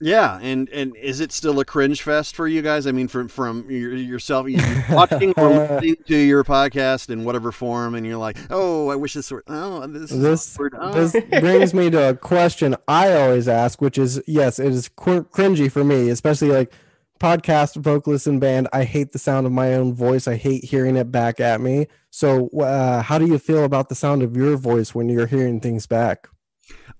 [0.01, 2.87] Yeah, and and is it still a cringe fest for you guys?
[2.87, 4.47] I mean, from from your, yourself,
[4.89, 9.13] watching or listening to your podcast in whatever form, and you're like, oh, I wish
[9.13, 9.43] this were.
[9.47, 10.57] Oh, this This.
[10.73, 10.93] Oh.
[10.93, 15.19] this brings me to a question I always ask, which is yes, it is cr-
[15.19, 16.71] cringy for me, especially like
[17.19, 18.69] podcast vocalist and band.
[18.71, 20.27] I hate the sound of my own voice.
[20.27, 21.87] I hate hearing it back at me.
[22.09, 25.59] So, uh, how do you feel about the sound of your voice when you're hearing
[25.59, 26.29] things back?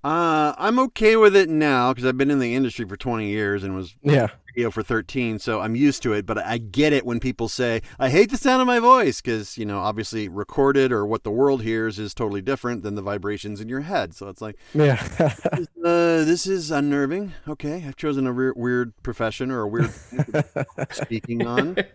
[0.04, 3.64] Uh, I'm okay with it now because I've been in the industry for 20 years
[3.64, 6.26] and was Yeah, radio for 13, so I'm used to it.
[6.26, 9.58] But I get it when people say, I hate the sound of my voice because,
[9.58, 13.60] you know, obviously recorded or what the world hears is totally different than the vibrations
[13.60, 14.16] in your head.
[14.16, 17.34] So it's like, yeah, uh, this is unnerving.
[17.48, 21.78] Okay, I've chosen a re- weird profession or a weird thing to be speaking on.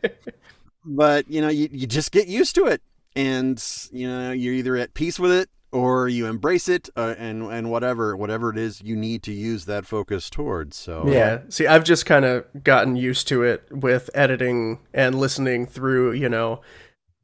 [0.84, 2.82] But, you know, you, you just get used to it.
[3.16, 7.42] And, you know, you're either at peace with it or you embrace it uh, and,
[7.50, 10.76] and whatever, whatever it is you need to use that focus towards.
[10.76, 11.40] So, Yeah.
[11.48, 16.28] See, I've just kind of gotten used to it with editing and listening through, you
[16.28, 16.60] know,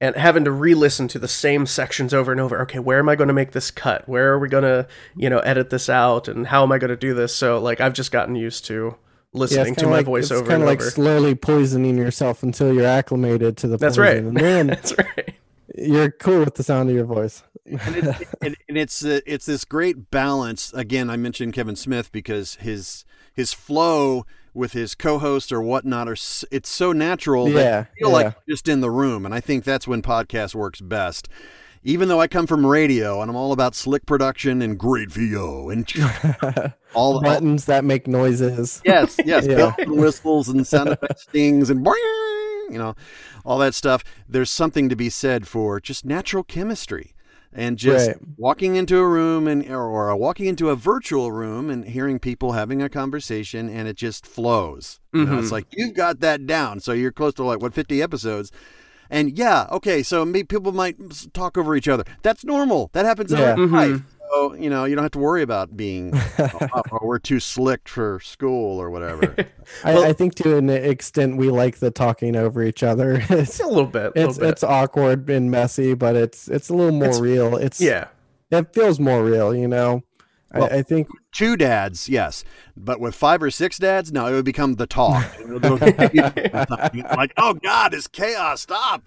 [0.01, 2.61] and having to re-listen to the same sections over and over.
[2.63, 4.09] Okay, where am I going to make this cut?
[4.09, 6.27] Where are we going to, you know, edit this out?
[6.27, 7.35] And how am I going to do this?
[7.35, 8.97] So, like, I've just gotten used to
[9.33, 10.91] listening it's to my like, voice it's over kind of like over.
[10.91, 14.17] slowly poisoning yourself until you're acclimated to the That's poison, right.
[14.27, 15.35] and then That's right.
[15.77, 17.43] you're cool with the sound of your voice.
[17.66, 20.73] And, it, and, and it's uh, it's this great balance.
[20.75, 26.16] Again, I mentioned Kevin Smith because his his flow with his co-host or whatnot are
[26.51, 27.46] it's so natural.
[27.46, 28.25] that Yeah, you feel yeah.
[28.27, 31.29] like just in the room, and I think that's when podcast works best.
[31.83, 35.70] Even though I come from radio and I'm all about slick production and great VO
[35.70, 35.90] and
[36.94, 38.83] all, all Buttons that make noises.
[38.85, 39.73] yes, yes, Yeah.
[39.79, 42.94] and whistles and sound effects, things and you know,
[43.46, 44.05] all that stuff.
[44.29, 47.14] There's something to be said for just natural chemistry
[47.53, 48.17] and just Right.
[48.37, 52.53] walking into a room and or, or walking into a virtual room and hearing people
[52.53, 55.01] having a conversation and it just flows.
[55.13, 56.79] You know, it's like you've got that down.
[56.81, 58.53] So you're close to like what 50 episodes.
[59.13, 60.97] And yeah, okay, so maybe people might
[61.35, 62.05] talk over each other.
[62.23, 62.91] That's normal.
[62.93, 63.55] That happens in Yeah.
[63.57, 63.91] real life.
[63.91, 64.05] Mhm.
[64.33, 67.88] So, you know, you don't have to worry about being, oh, oh, we're too slick
[67.88, 69.35] for school or whatever.
[69.85, 73.23] I, Well- I think to an extent we like the talking over each other.
[73.31, 74.12] It's a little bit.
[74.14, 74.49] it's little bit.
[74.51, 77.57] it's awkward and messy, but it's it's a little more It's- real.
[77.57, 78.09] It's yeah.
[78.51, 80.03] it feels more real, you know.
[80.55, 82.43] Well- I, I think Two dads, yes.
[82.77, 85.25] But with five or six dads, no, it would become the talk.
[85.38, 88.62] It would be like, oh, God, it's chaos.
[88.62, 89.03] Stop.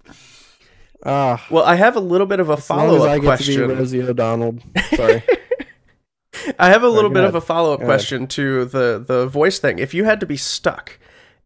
[1.05, 3.21] Ah, Well, I have a little bit of a as long as follow I up
[3.23, 3.61] question.
[3.61, 4.57] to be Rosie O'Donnell.
[4.95, 5.23] Sorry.
[6.59, 7.97] I have a little go bit of a follow up Go ahead.
[7.99, 9.79] question to the the voice thing.
[9.79, 10.99] If you had to be stuck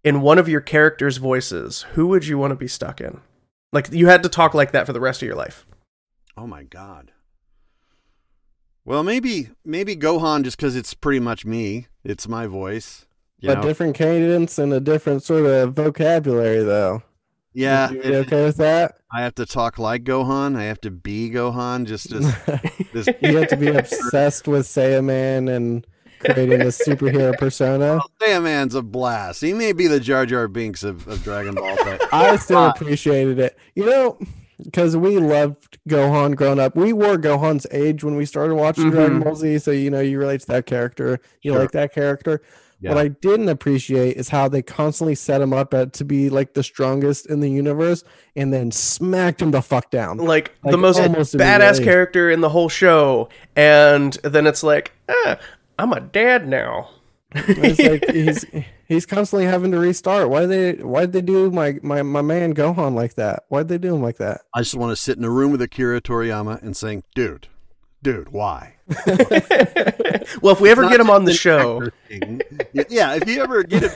[0.04, 3.20] in one of your characters' voices, who would you want to be stuck in?
[3.74, 5.65] Like you had to talk like that for the rest of your life.
[6.38, 7.12] Oh, my God.
[8.86, 11.88] Well, maybe maybe Gohan just because it's pretty much me.
[12.04, 13.06] It's my voice.
[13.39, 13.67] You but know?
[13.67, 17.04] different cadence and a different sort of vocabulary, though.
[17.58, 18.98] Yeah, you okay with that?
[19.12, 20.56] I have to talk like Gohan.
[20.58, 21.86] I have to be Gohan.
[21.86, 22.36] Just as
[22.93, 25.88] this you have to be obsessed with Saiyaman and
[26.20, 28.00] creating this superhero persona.
[28.22, 29.41] Saiyaman's a blast.
[29.41, 33.39] He may be the Jar Jar Binks of, of Dragon Ball, but I still appreciated
[33.39, 33.58] it.
[33.76, 34.20] You know,
[34.63, 36.76] because we loved Gohan growing up.
[36.76, 39.24] We were Gohan's age when we started watching Dragon Mhm.
[39.24, 41.20] Ball Z, so you know you relate to that character.
[41.41, 41.62] You Sure.
[41.62, 42.41] like that character.
[42.80, 42.92] Yeah.
[42.92, 46.54] What I didn't appreciate is how they constantly set him up at, to be like
[46.54, 48.04] the strongest in the universe,
[48.36, 50.18] and then smacked him the fuck down.
[50.18, 55.36] Like, the most badass character in the whole show, and then it's like, eh,
[55.80, 56.90] I'm a dad now.
[57.36, 58.46] It's like he's
[58.88, 60.30] he's constantly having to restart.
[60.30, 63.44] Why they why'd they do my, my my man Gohan like that?
[63.50, 64.42] Why'd they do him like that?
[64.54, 67.50] I just want to sit in a room with Akira Toriyama and saying, "Dude,
[68.12, 68.76] dude, why?"
[70.41, 72.86] well, if we ever get him on the show, an actor thing.
[72.89, 73.89] yeah, if you ever get him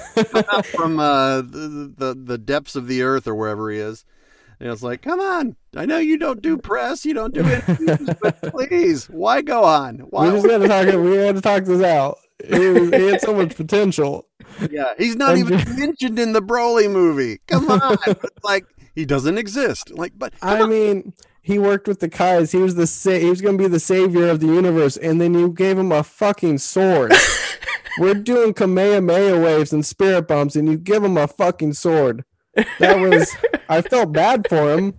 [0.63, 4.03] from uh, the, the the depths of the earth or wherever he is,
[4.59, 5.55] And it's like, come on.
[5.75, 9.99] I know you don't do press, you don't do it, but please, why Gohan?
[9.99, 10.29] We Why?
[10.31, 10.85] just had to talk.
[11.03, 12.17] We had to talk this out.
[12.45, 14.27] He, was, he had so much potential.
[14.69, 17.39] Yeah, he's not I'm even just- mentioned in the Broly movie.
[17.47, 17.97] Come on.
[18.07, 19.91] it's like he doesn't exist.
[19.91, 22.51] Like, but I mean, he worked with the Kais.
[22.51, 25.19] He was the sa- he was going to be the savior of the universe, and
[25.19, 27.13] then you gave him a fucking sword.
[27.99, 32.23] We're doing Kamehameha waves and spirit bombs, and you give him a fucking sword.
[32.79, 33.35] That was
[33.69, 34.93] I felt bad for him.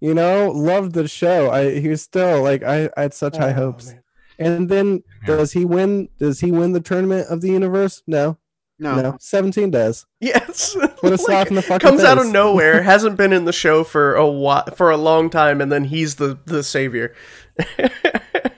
[0.00, 1.50] You know, loved the show.
[1.50, 3.88] I he was still like I, I had such high Oh, hopes.
[3.88, 4.02] man.
[4.38, 6.08] And then does he win?
[6.18, 8.02] Does he win the tournament of the universe?
[8.06, 8.38] No,
[8.80, 9.16] no, no.
[9.20, 10.06] Seventeen does.
[10.20, 10.76] Yes.
[11.00, 13.84] What a slap in the fucking comes out of nowhere, hasn't been in the show
[13.84, 17.14] for a while, for a long time, and then he's the the savior.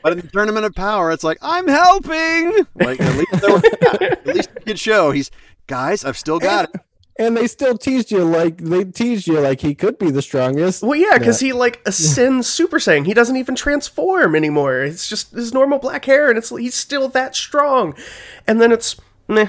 [0.03, 2.67] But in the tournament of power, it's like I'm helping.
[2.75, 5.31] Like at least there yeah, at least show he's
[5.69, 6.05] guys.
[6.05, 6.81] I've still got it.
[7.19, 10.83] And they still teased you like they teased you like he could be the strongest.
[10.83, 13.07] Well, yeah, because he like ascends Super Saiyan.
[13.07, 14.81] He doesn't even transform anymore.
[14.83, 17.95] It's just his normal black hair, and it's he's still that strong.
[18.47, 18.97] And then it's
[19.29, 19.49] meh.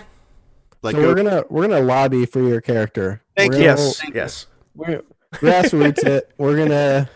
[0.84, 3.22] Like So we're gonna we're gonna lobby for your character.
[3.38, 3.66] Thank We're you.
[3.68, 4.46] gonna- Yes, Thank yes.
[4.76, 5.02] We're
[5.34, 6.32] grassroots it.
[6.38, 7.10] We're gonna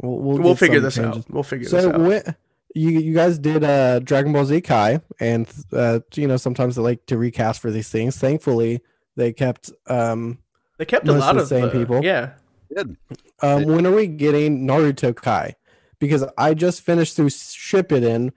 [0.00, 1.24] we'll, we'll, We'll figure this changes.
[1.24, 1.30] out.
[1.30, 2.00] We'll figure this So out.
[2.00, 2.36] when,
[2.74, 6.82] you you guys did uh Dragon Ball Z Kai, and uh you know sometimes they
[6.82, 8.16] like to recast for these things.
[8.18, 8.80] Thankfully,
[9.16, 10.38] they kept um
[10.78, 12.04] They kept a lot of of the same uh, people.
[12.04, 12.30] Yeah,
[12.74, 12.96] good.
[13.42, 15.56] um when are we getting Naruto Kai?
[15.98, 18.32] Because I just finished through Shippuden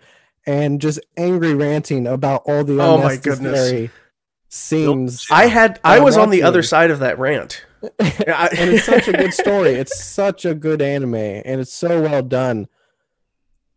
[0.46, 3.90] and just angry ranting about all the Oh my goodness.
[4.50, 5.28] scenes.
[5.32, 5.80] I had.
[5.84, 7.66] I was on the other side of that rant.
[8.00, 9.72] And it's such a good story.
[9.72, 12.68] It's such a good anime, and it's so well done.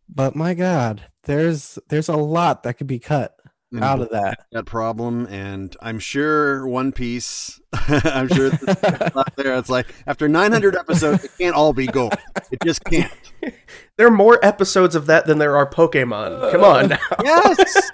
[0.09, 3.36] But my God, there's there's a lot that could be cut
[3.79, 3.83] Mm.
[3.83, 4.47] out of that.
[4.53, 7.61] that problem, and I'm sure One Piece.
[7.73, 9.57] I'm sure it's out there.
[9.57, 12.15] It's like after 900 episodes, it can't all be gold.
[12.51, 13.13] It just can't.
[13.97, 16.53] there are more episodes of that than there are Pokemon.
[16.53, 16.89] Come on.
[16.89, 16.99] now.
[17.25, 17.91] Yes.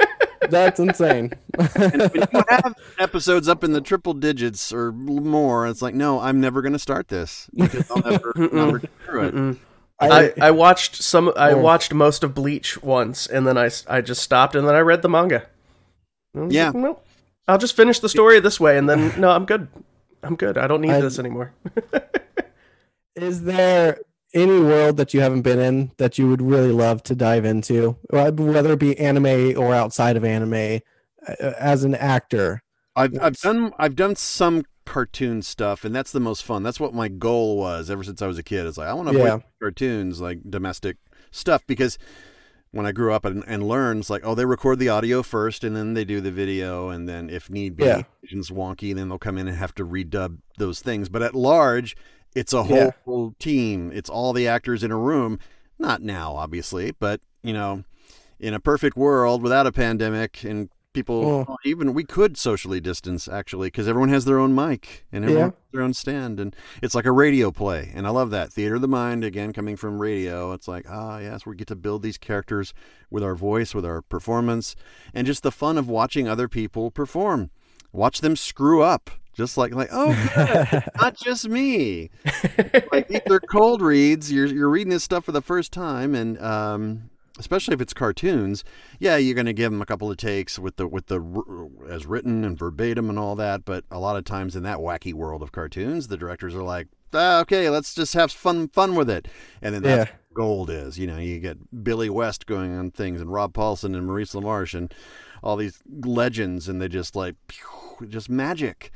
[0.50, 1.32] That's insane.
[1.76, 6.18] and when you have episodes up in the triple digits or more, it's like, no,
[6.20, 9.34] I'm never going to start this because I'll never, never get through it.
[9.34, 9.58] Mm-mm.
[10.00, 11.32] I, I, I watched some.
[11.36, 14.80] I watched most of Bleach once, and then I, I just stopped, and then I
[14.80, 15.46] read the manga.
[16.34, 16.66] I was Yeah.
[16.66, 17.06] like, "Nope.
[17.48, 19.68] I'll just finish the story this way, and then no, I'm good.
[20.22, 20.56] I'm good.
[20.58, 21.52] I don't need I- this anymore.
[23.14, 23.98] is there
[24.34, 27.96] any world that you haven't been in that you would really love to dive into,
[28.10, 30.80] whether it be anime or outside of anime,
[31.26, 32.62] uh, as an actor?
[32.96, 36.62] I've, I've done I've done some cartoon stuff, and that's the most fun.
[36.62, 38.66] That's what my goal was ever since I was a kid.
[38.66, 39.36] It's like I want to Yeah.
[39.36, 40.96] voice cartoons, like domestic
[41.30, 41.98] stuff, because
[42.72, 45.62] when I grew up and, and learned, it's like, oh, they record the audio first,
[45.62, 48.02] and then they do the video, and then if need be, Yeah.
[48.22, 51.08] it's wonky, then they'll come in and have to redub those things.
[51.08, 51.94] But at large,
[52.34, 52.90] it's a Yeah.
[53.04, 53.92] whole team.
[53.92, 55.38] It's all the actors in a room.
[55.78, 57.84] Not now, obviously, but you know,
[58.40, 61.56] in a perfect world without a pandemic and people Oh.
[61.64, 65.46] even we could socially distance actually because everyone has their own mic and everyone Yeah.
[65.46, 68.74] has their own stand and it's like a radio play and i love that theater
[68.76, 72.02] of the mind again coming from radio it's like ah yes we get to build
[72.02, 72.74] these characters
[73.10, 74.76] with our voice with our performance
[75.14, 77.50] and just the fun of watching other people perform
[77.92, 82.10] watch them screw up just like like oh good, not just me
[82.92, 86.38] like these are cold reads you're, you're reading this stuff for the first time and
[86.42, 87.08] um
[87.42, 88.62] especially if it's cartoons
[89.00, 91.20] yeah you're going to give them a couple of takes with the with the
[91.90, 95.12] as written and verbatim and all that but a lot of times in that wacky
[95.12, 99.10] world of cartoons the directors are like ah, okay let's just have fun fun with
[99.10, 99.26] it
[99.60, 100.14] and then that's Yeah.
[100.28, 103.94] what gold is you know you get billy west going on things and rob paulsen
[103.96, 104.94] and maurice lamarche and
[105.42, 108.90] all these legends and they just like pew, just magic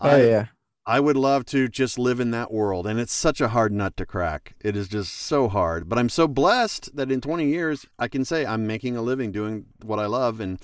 [0.00, 0.46] Oh I- yeah.
[0.84, 2.88] I would love to just live in that world.
[2.88, 4.54] And it's such a hard nut to crack.
[4.60, 5.88] It is just so hard.
[5.88, 9.30] But I'm so blessed that in 20 years, I can say I'm making a living
[9.30, 10.40] doing what I love.
[10.40, 10.58] And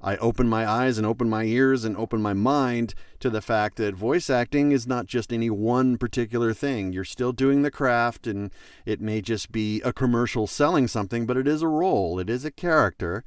[0.00, 3.76] I open my eyes and open my ears and open my mind to the fact
[3.76, 6.92] that voice acting is not just any one particular thing.
[6.92, 8.50] You're still doing the craft, and
[8.84, 12.44] it may just be a commercial selling something, but it is a role, it is
[12.44, 13.22] a character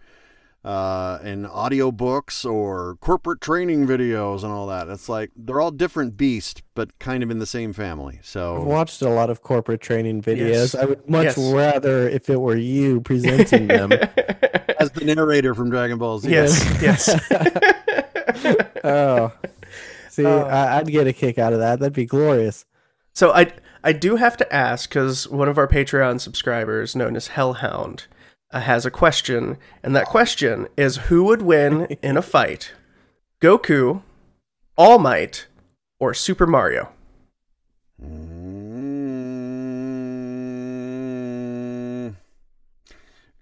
[0.66, 4.90] uh, and audiobooks or corporate training videos and all that.
[4.90, 8.20] It's like they're all different beasts, but kind of in the same family.
[8.24, 10.50] So I've watched a lot of corporate training videos.
[10.50, 10.76] Yes.
[10.76, 11.54] I would much Yes.
[11.54, 13.92] rather if it were you presenting them.
[14.80, 17.10] as the narrator from Dragon Ball Z, yes, yes.
[18.84, 19.32] oh,
[20.10, 20.42] see, Oh.
[20.42, 21.80] I, I'd get a kick out of that.
[21.80, 22.66] That'd be glorious.
[23.14, 23.52] So I
[23.84, 28.15] I do have to ask because one of our Patreon subscribers, known as Hellhound, uh,
[28.64, 32.74] has a question, and that question is who would win in a fight?
[33.42, 34.02] Goku,
[34.78, 35.48] All Might,
[36.00, 36.90] or Super Mario?
[38.02, 38.46] Mm.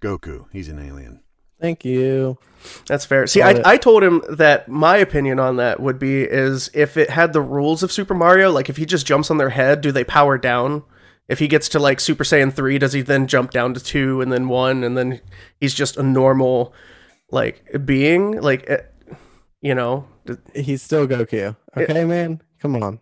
[0.02, 1.22] Goku, he's an alien.
[1.62, 2.38] Thank you.
[2.88, 3.26] That's fair.
[3.26, 7.10] See, I, I told him that my opinion on that would be is if it
[7.10, 9.94] had the rules of Super Mario, like if he just jumps on their head, do
[9.94, 10.84] they power down?
[11.30, 14.22] If he gets to like Super Saiyan 3, does he then jump down to 2
[14.22, 15.22] and then 1 and then
[15.60, 16.74] he's just a normal
[17.32, 18.42] like being?
[18.42, 18.82] Like eh,
[19.62, 20.08] you know,
[20.56, 21.56] He's still Goku.
[21.76, 22.42] Okay, man.
[22.62, 23.00] Come on.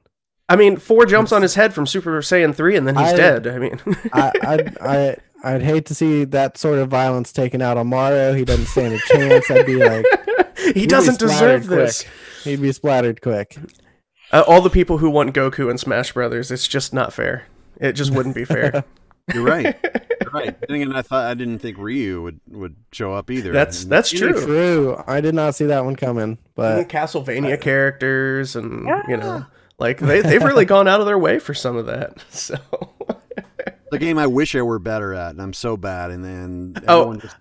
[0.50, 3.16] I mean, four jumps on his head from Super Saiyan 3 and then he's I-
[3.16, 3.48] dead.
[3.48, 3.80] I mean,
[4.14, 8.34] I, I'd, I, I'd hate to see that sort of violence taken out on Mario.
[8.34, 9.50] He doesn't stand a chance.
[9.50, 10.06] I'd be like,
[10.76, 12.04] he doesn't deserve this.
[12.04, 12.12] quick.
[12.44, 13.56] He'd be splattered quick.
[14.32, 17.46] Uh, all the people who want Goku and Smash Brothers, it's just not fair.
[17.82, 18.84] It just wouldn't be fair.
[19.34, 19.78] You're right.
[20.22, 20.56] You're right.
[20.68, 23.52] Then again, I thought I didn't think Ryu would would show up either.
[23.52, 24.34] That's And- that's true.
[24.34, 25.04] True.
[25.08, 29.46] I did not see that one coming, but and Castlevania characters and you know
[29.80, 32.56] like they, they've really gone out of their way for some of that so
[33.92, 36.12] the game I wish I were better at, and I'm so bad.
[36.12, 37.14] And then Oh.
[37.16, 37.36] just.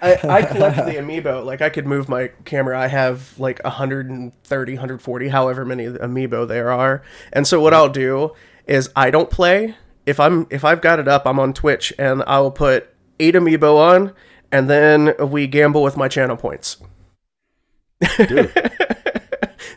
[0.00, 4.72] I, I collect the amiibo like i could move my camera i have like 130
[4.72, 7.02] 140 however many amiibo there are
[7.34, 8.32] and so what i'll do
[8.68, 9.74] is i don't play
[10.06, 13.34] if i'm if i've got it up i'm on twitch and i will put eight
[13.34, 14.12] amiibo on
[14.52, 16.76] and then we gamble with my channel points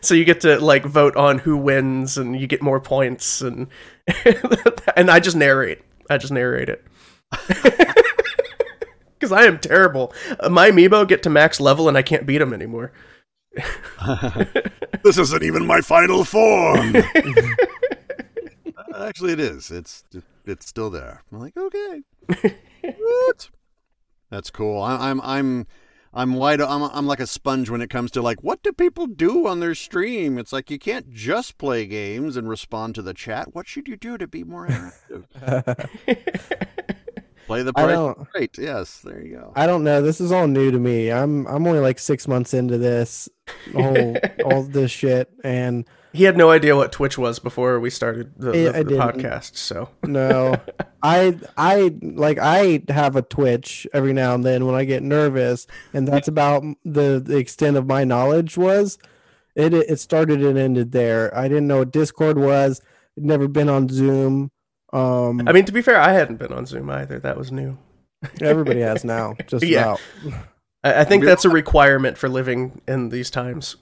[0.00, 3.68] so you get to like vote on who wins and you get more points and
[4.96, 5.80] and I just narrate.
[6.10, 6.84] I just narrate it.
[9.20, 10.12] Cuz I am terrible.
[10.50, 12.92] My amiibo get to max level and I can't beat them anymore.
[15.04, 16.96] this isn't even my final form.
[18.96, 19.70] Actually, it is.
[19.70, 20.04] It's
[20.44, 21.22] it's still there.
[21.32, 22.02] I'm like, okay,
[22.82, 23.50] what?
[24.30, 24.82] That's cool.
[24.82, 25.66] I, I'm I'm
[26.14, 26.60] I'm wide.
[26.60, 29.60] I'm I'm like a sponge when it comes to like what do people do on
[29.60, 30.38] their stream.
[30.38, 33.54] It's like you can't just play games and respond to the chat.
[33.54, 35.26] What should you do to be more interactive?
[37.46, 38.58] play the I price right.
[38.58, 39.52] Yes, there you go.
[39.56, 40.02] I don't know.
[40.02, 41.10] This is all new to me.
[41.10, 43.28] I'm I'm only like six months into this
[43.72, 48.32] whole all this shit, and He had no idea what Twitch was before we started
[48.36, 50.56] the, the- I the podcast, so no,
[51.02, 55.66] I I like I have a twitch every now and then when I get nervous,
[55.94, 58.98] and that's about the, the extent of my knowledge was.
[59.54, 61.36] It it started and ended there.
[61.36, 62.80] I didn't know what Discord was.
[63.18, 64.50] I'd never been on Zoom.
[64.94, 67.18] Um, I mean to be fair, I hadn't been on Zoom either.
[67.18, 67.76] That was new.
[68.40, 69.34] everybody has now.
[69.46, 69.96] Just Yeah.
[70.24, 70.34] about.
[70.84, 73.76] I, I think We- that's a requirement for living in these times.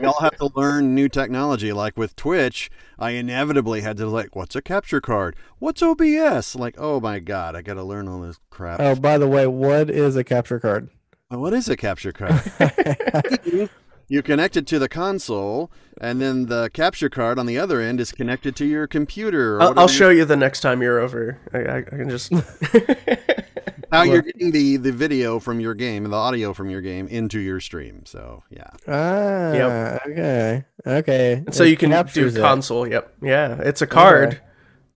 [0.00, 1.72] we all have to learn new technology.
[1.72, 5.36] Like with Twitch, I inevitably had to like, what's a capture card?
[5.58, 6.54] What's OBS?
[6.56, 8.80] Like, oh my god, I got to learn all this crap.
[8.80, 10.88] Oh, by the way, what is a capture card?
[11.28, 12.40] What is a capture card?
[14.08, 18.00] you connect it to the console, and then the capture card on the other end
[18.00, 19.56] is connected to your computer.
[19.56, 21.38] Or I'll, I'll show you the next time you're over.
[21.52, 22.32] I, I, I can just.
[23.92, 27.06] how you're getting the the video from your game and the audio from your game
[27.08, 28.02] into your stream.
[28.06, 30.02] So yeah, Ah, Yep.
[30.10, 31.44] okay, okay.
[31.50, 32.40] so It you can do captures it.
[32.40, 32.86] console.
[32.86, 33.14] Yep.
[33.22, 34.38] Yeah, it's a card Okay.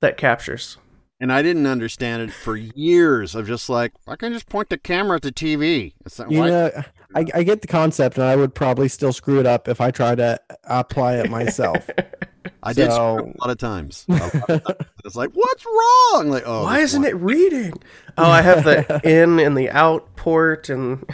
[0.00, 0.76] that captures.
[1.20, 3.34] and I didn't understand it for years.
[3.34, 5.94] Of just like, I can just point the camera at the TV.
[6.04, 6.70] It's not, You why- know,
[7.14, 9.90] I, I get the concept, and I would probably still screw it up if I
[9.90, 11.88] try to apply it myself.
[12.62, 14.04] I did screw So- a lot of times.
[14.08, 14.62] A lot of times.
[15.04, 16.28] It's like, what's wrong?
[16.30, 17.72] Like, oh, Why isn't one- it reading?
[18.16, 21.04] Oh, I have the in and the out port, and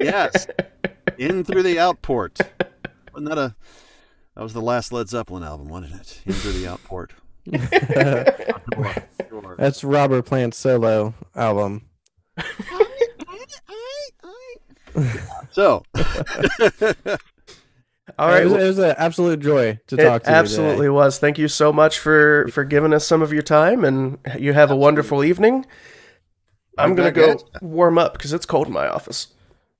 [0.00, 0.48] Yes,
[1.16, 2.38] in through the out port.
[3.12, 3.54] Wasn't that a?
[4.34, 6.22] That was the last Led Zeppelin album, wasn't it?
[6.26, 7.12] In through the out port.
[9.56, 11.82] That's Robert Plant's solo album.
[15.52, 15.82] So,
[18.18, 20.36] all it was, well, it was an absolute joy to talk to you.
[20.36, 21.18] absolutely was.
[21.18, 24.70] Thank you so much for for giving us some of your time, and you have
[24.70, 25.64] a wonderful evening.
[26.78, 27.34] I'm gonna Okay.
[27.34, 29.28] go warm up because it's cold in my office.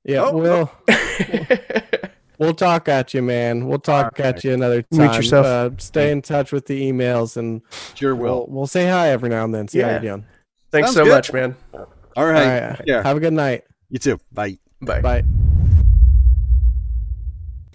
[0.05, 0.71] Yeah, Oh, we'll
[2.39, 3.67] we'll talk at you, man.
[3.67, 5.01] We'll talk at you another time.
[5.01, 5.47] Mute yourself.
[5.47, 7.61] Uh, stay in touch with the emails, and
[7.95, 9.69] sure we'll we'll say hi every now and then.
[9.69, 10.27] See how you're doing.
[10.71, 11.11] Thanks Sounds so good.
[11.11, 11.57] much, man.
[11.75, 11.87] All
[12.17, 12.69] All right.
[12.71, 12.81] right.
[12.87, 13.03] Yeah.
[13.03, 13.65] Have a good night.
[13.91, 14.19] You too.
[14.33, 14.59] Bye.
[14.81, 15.01] Bye.
[15.01, 15.25] Bye.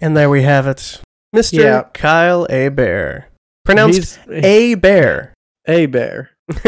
[0.00, 1.00] And there we have it,
[1.34, 1.52] Mr.
[1.52, 1.82] Yeah.
[1.94, 3.26] Kyle Hebert,
[3.64, 4.74] pronounced He's A.
[4.74, 5.34] Bear.
[5.66, 6.30] a bear.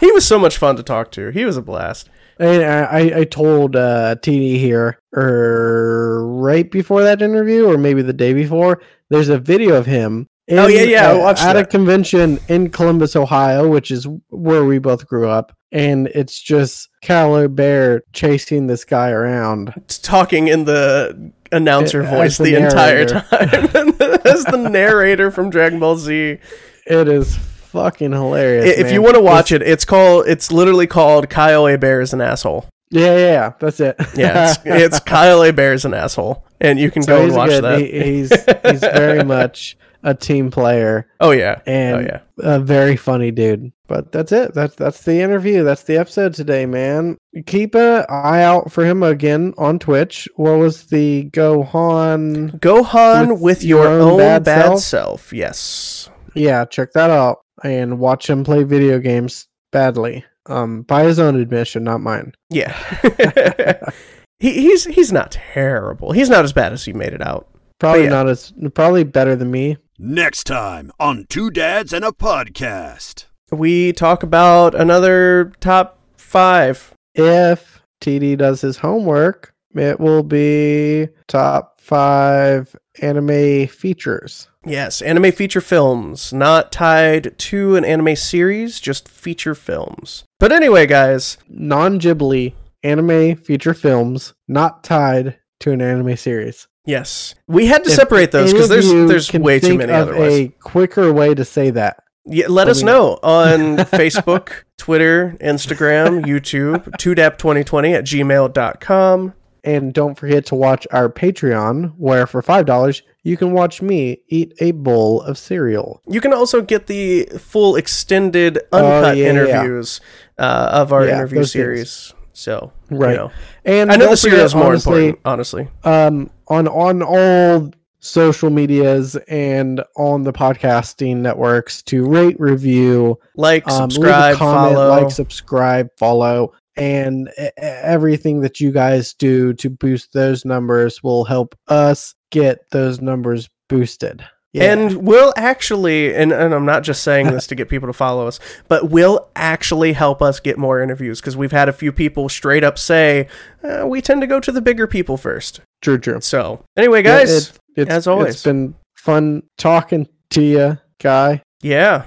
[0.00, 1.30] he was so much fun to talk to.
[1.30, 2.10] He was a blast.
[2.38, 8.02] And I, I, I told uh, TD here, er, right before that interview, or maybe
[8.02, 8.80] the day before,
[9.10, 10.26] there's a video of him.
[10.58, 15.06] Oh, yeah, yeah, uh, at a convention in Columbus, Ohio, which is where we both
[15.06, 19.72] grew up, and it's just Kyle Hebert chasing this guy around.
[20.02, 23.22] Talking in the announcer As voice the the, entire time
[24.24, 26.38] as the narrator from Dragon Ball Z.
[26.86, 28.78] It is fucking hilarious.
[28.78, 30.26] if you want to watch it, it's called.
[30.26, 32.66] It's literally called Kyle Hebert is an asshole.
[32.90, 33.52] Yeah, yeah, yeah.
[33.60, 33.96] That's it.
[34.16, 37.64] Yeah, it's, it's Kyle Hebert's an asshole, and you can So go and watch good.
[37.64, 37.80] that.
[37.80, 38.30] He, he's
[38.64, 42.20] he's very much a team player oh yeah, and oh yeah.
[42.38, 43.72] a very funny dude.
[43.86, 44.54] But that's it.
[44.54, 45.64] That's that's the interview.
[45.64, 47.18] That's the episode today, man.
[47.46, 50.28] Keep an eye out for him again on Twitch.
[50.36, 52.58] What was the Gohan?
[52.60, 54.80] Gohan with, With your, your own own bad, bad self?
[54.80, 55.32] self?
[55.32, 56.08] Yes.
[56.34, 60.24] Yeah, check that out and watch him play video games badly.
[60.46, 62.32] Um, by his own admission, not mine.
[62.48, 62.74] Yeah.
[64.38, 66.12] he, he's he's not terrible.
[66.12, 67.48] He's not as bad as he made it out.
[67.80, 68.10] Probably yeah.
[68.10, 69.78] not as probably better than me.
[69.98, 73.24] Next time on Two Dads and a Podcast.
[73.50, 76.94] We talk about another top five.
[77.14, 84.48] If TD does his homework, it will be top five anime features.
[84.66, 90.24] Yes, anime feature films, not tied to an anime series, just feature films.
[90.38, 92.52] But anyway, guys, Non Ghibli
[92.82, 96.68] anime feature films not tied to an anime series.
[96.84, 100.32] Yes, we had to If separate those because there's there's way too many of otherwise.
[100.32, 102.02] A quicker way to say that.
[102.26, 109.34] Yeah, let us know on Facebook, Twitter, Instagram, YouTube, 2dap2020 at gmail.com.
[109.62, 114.54] And don't forget to watch our Patreon, where for $5, you can watch me eat
[114.60, 116.00] a bowl of cereal.
[116.08, 119.30] You can also get the full extended Oh, uncut yeah, yeah, yeah.
[119.62, 120.00] interviews
[120.38, 122.06] uh, of our interview series.
[122.12, 122.19] things.
[122.32, 122.60] Series.
[122.60, 123.10] So, Right.
[123.12, 123.30] you know.
[123.64, 125.68] And I know the cereal is more honestly, important, honestly.
[125.84, 127.70] um on on all
[128.02, 134.88] social medias and on the podcasting networks to rate review Like, um, subscribe, comment, follow.
[134.88, 137.28] like subscribe follow and
[137.58, 143.50] everything that you guys do to boost those numbers will help us get those numbers
[143.68, 144.72] boosted Yeah.
[144.72, 148.26] And we'll actually, and, and I'm not just saying this to get people to follow
[148.26, 152.28] us, but will actually help us get more interviews because we've had a few people
[152.28, 153.28] straight up say,
[153.62, 155.60] uh, we tend to go to the bigger people first.
[155.82, 158.34] true true So, anyway, Yeah, guys, it- it's, as always.
[158.34, 162.02] it's been fun talking to you guy yeah,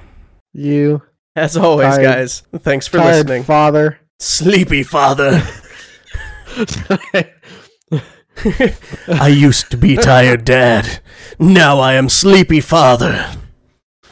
[0.54, 1.02] you
[1.38, 3.44] as always, Tired- guys, thanks for listening.
[3.44, 5.42] father Sleepy father.
[9.08, 11.00] I used to be tired dad.
[11.40, 13.32] Now I am sleepy father.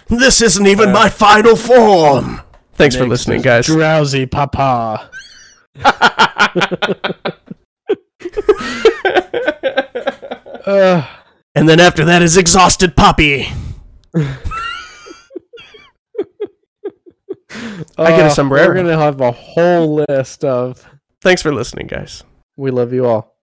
[0.08, 2.42] This isn't even my final form.
[2.74, 3.66] Thanks for listening, guys.
[3.68, 5.10] drowsy papa
[10.66, 11.08] uh,
[11.56, 13.48] And then after that is exhausted Poppy.
[17.98, 18.68] I get a uh, sombrero.
[18.68, 20.88] We're gonna have a whole list of.
[21.22, 22.24] Thanks for listening, guys.
[22.56, 23.36] We love you all.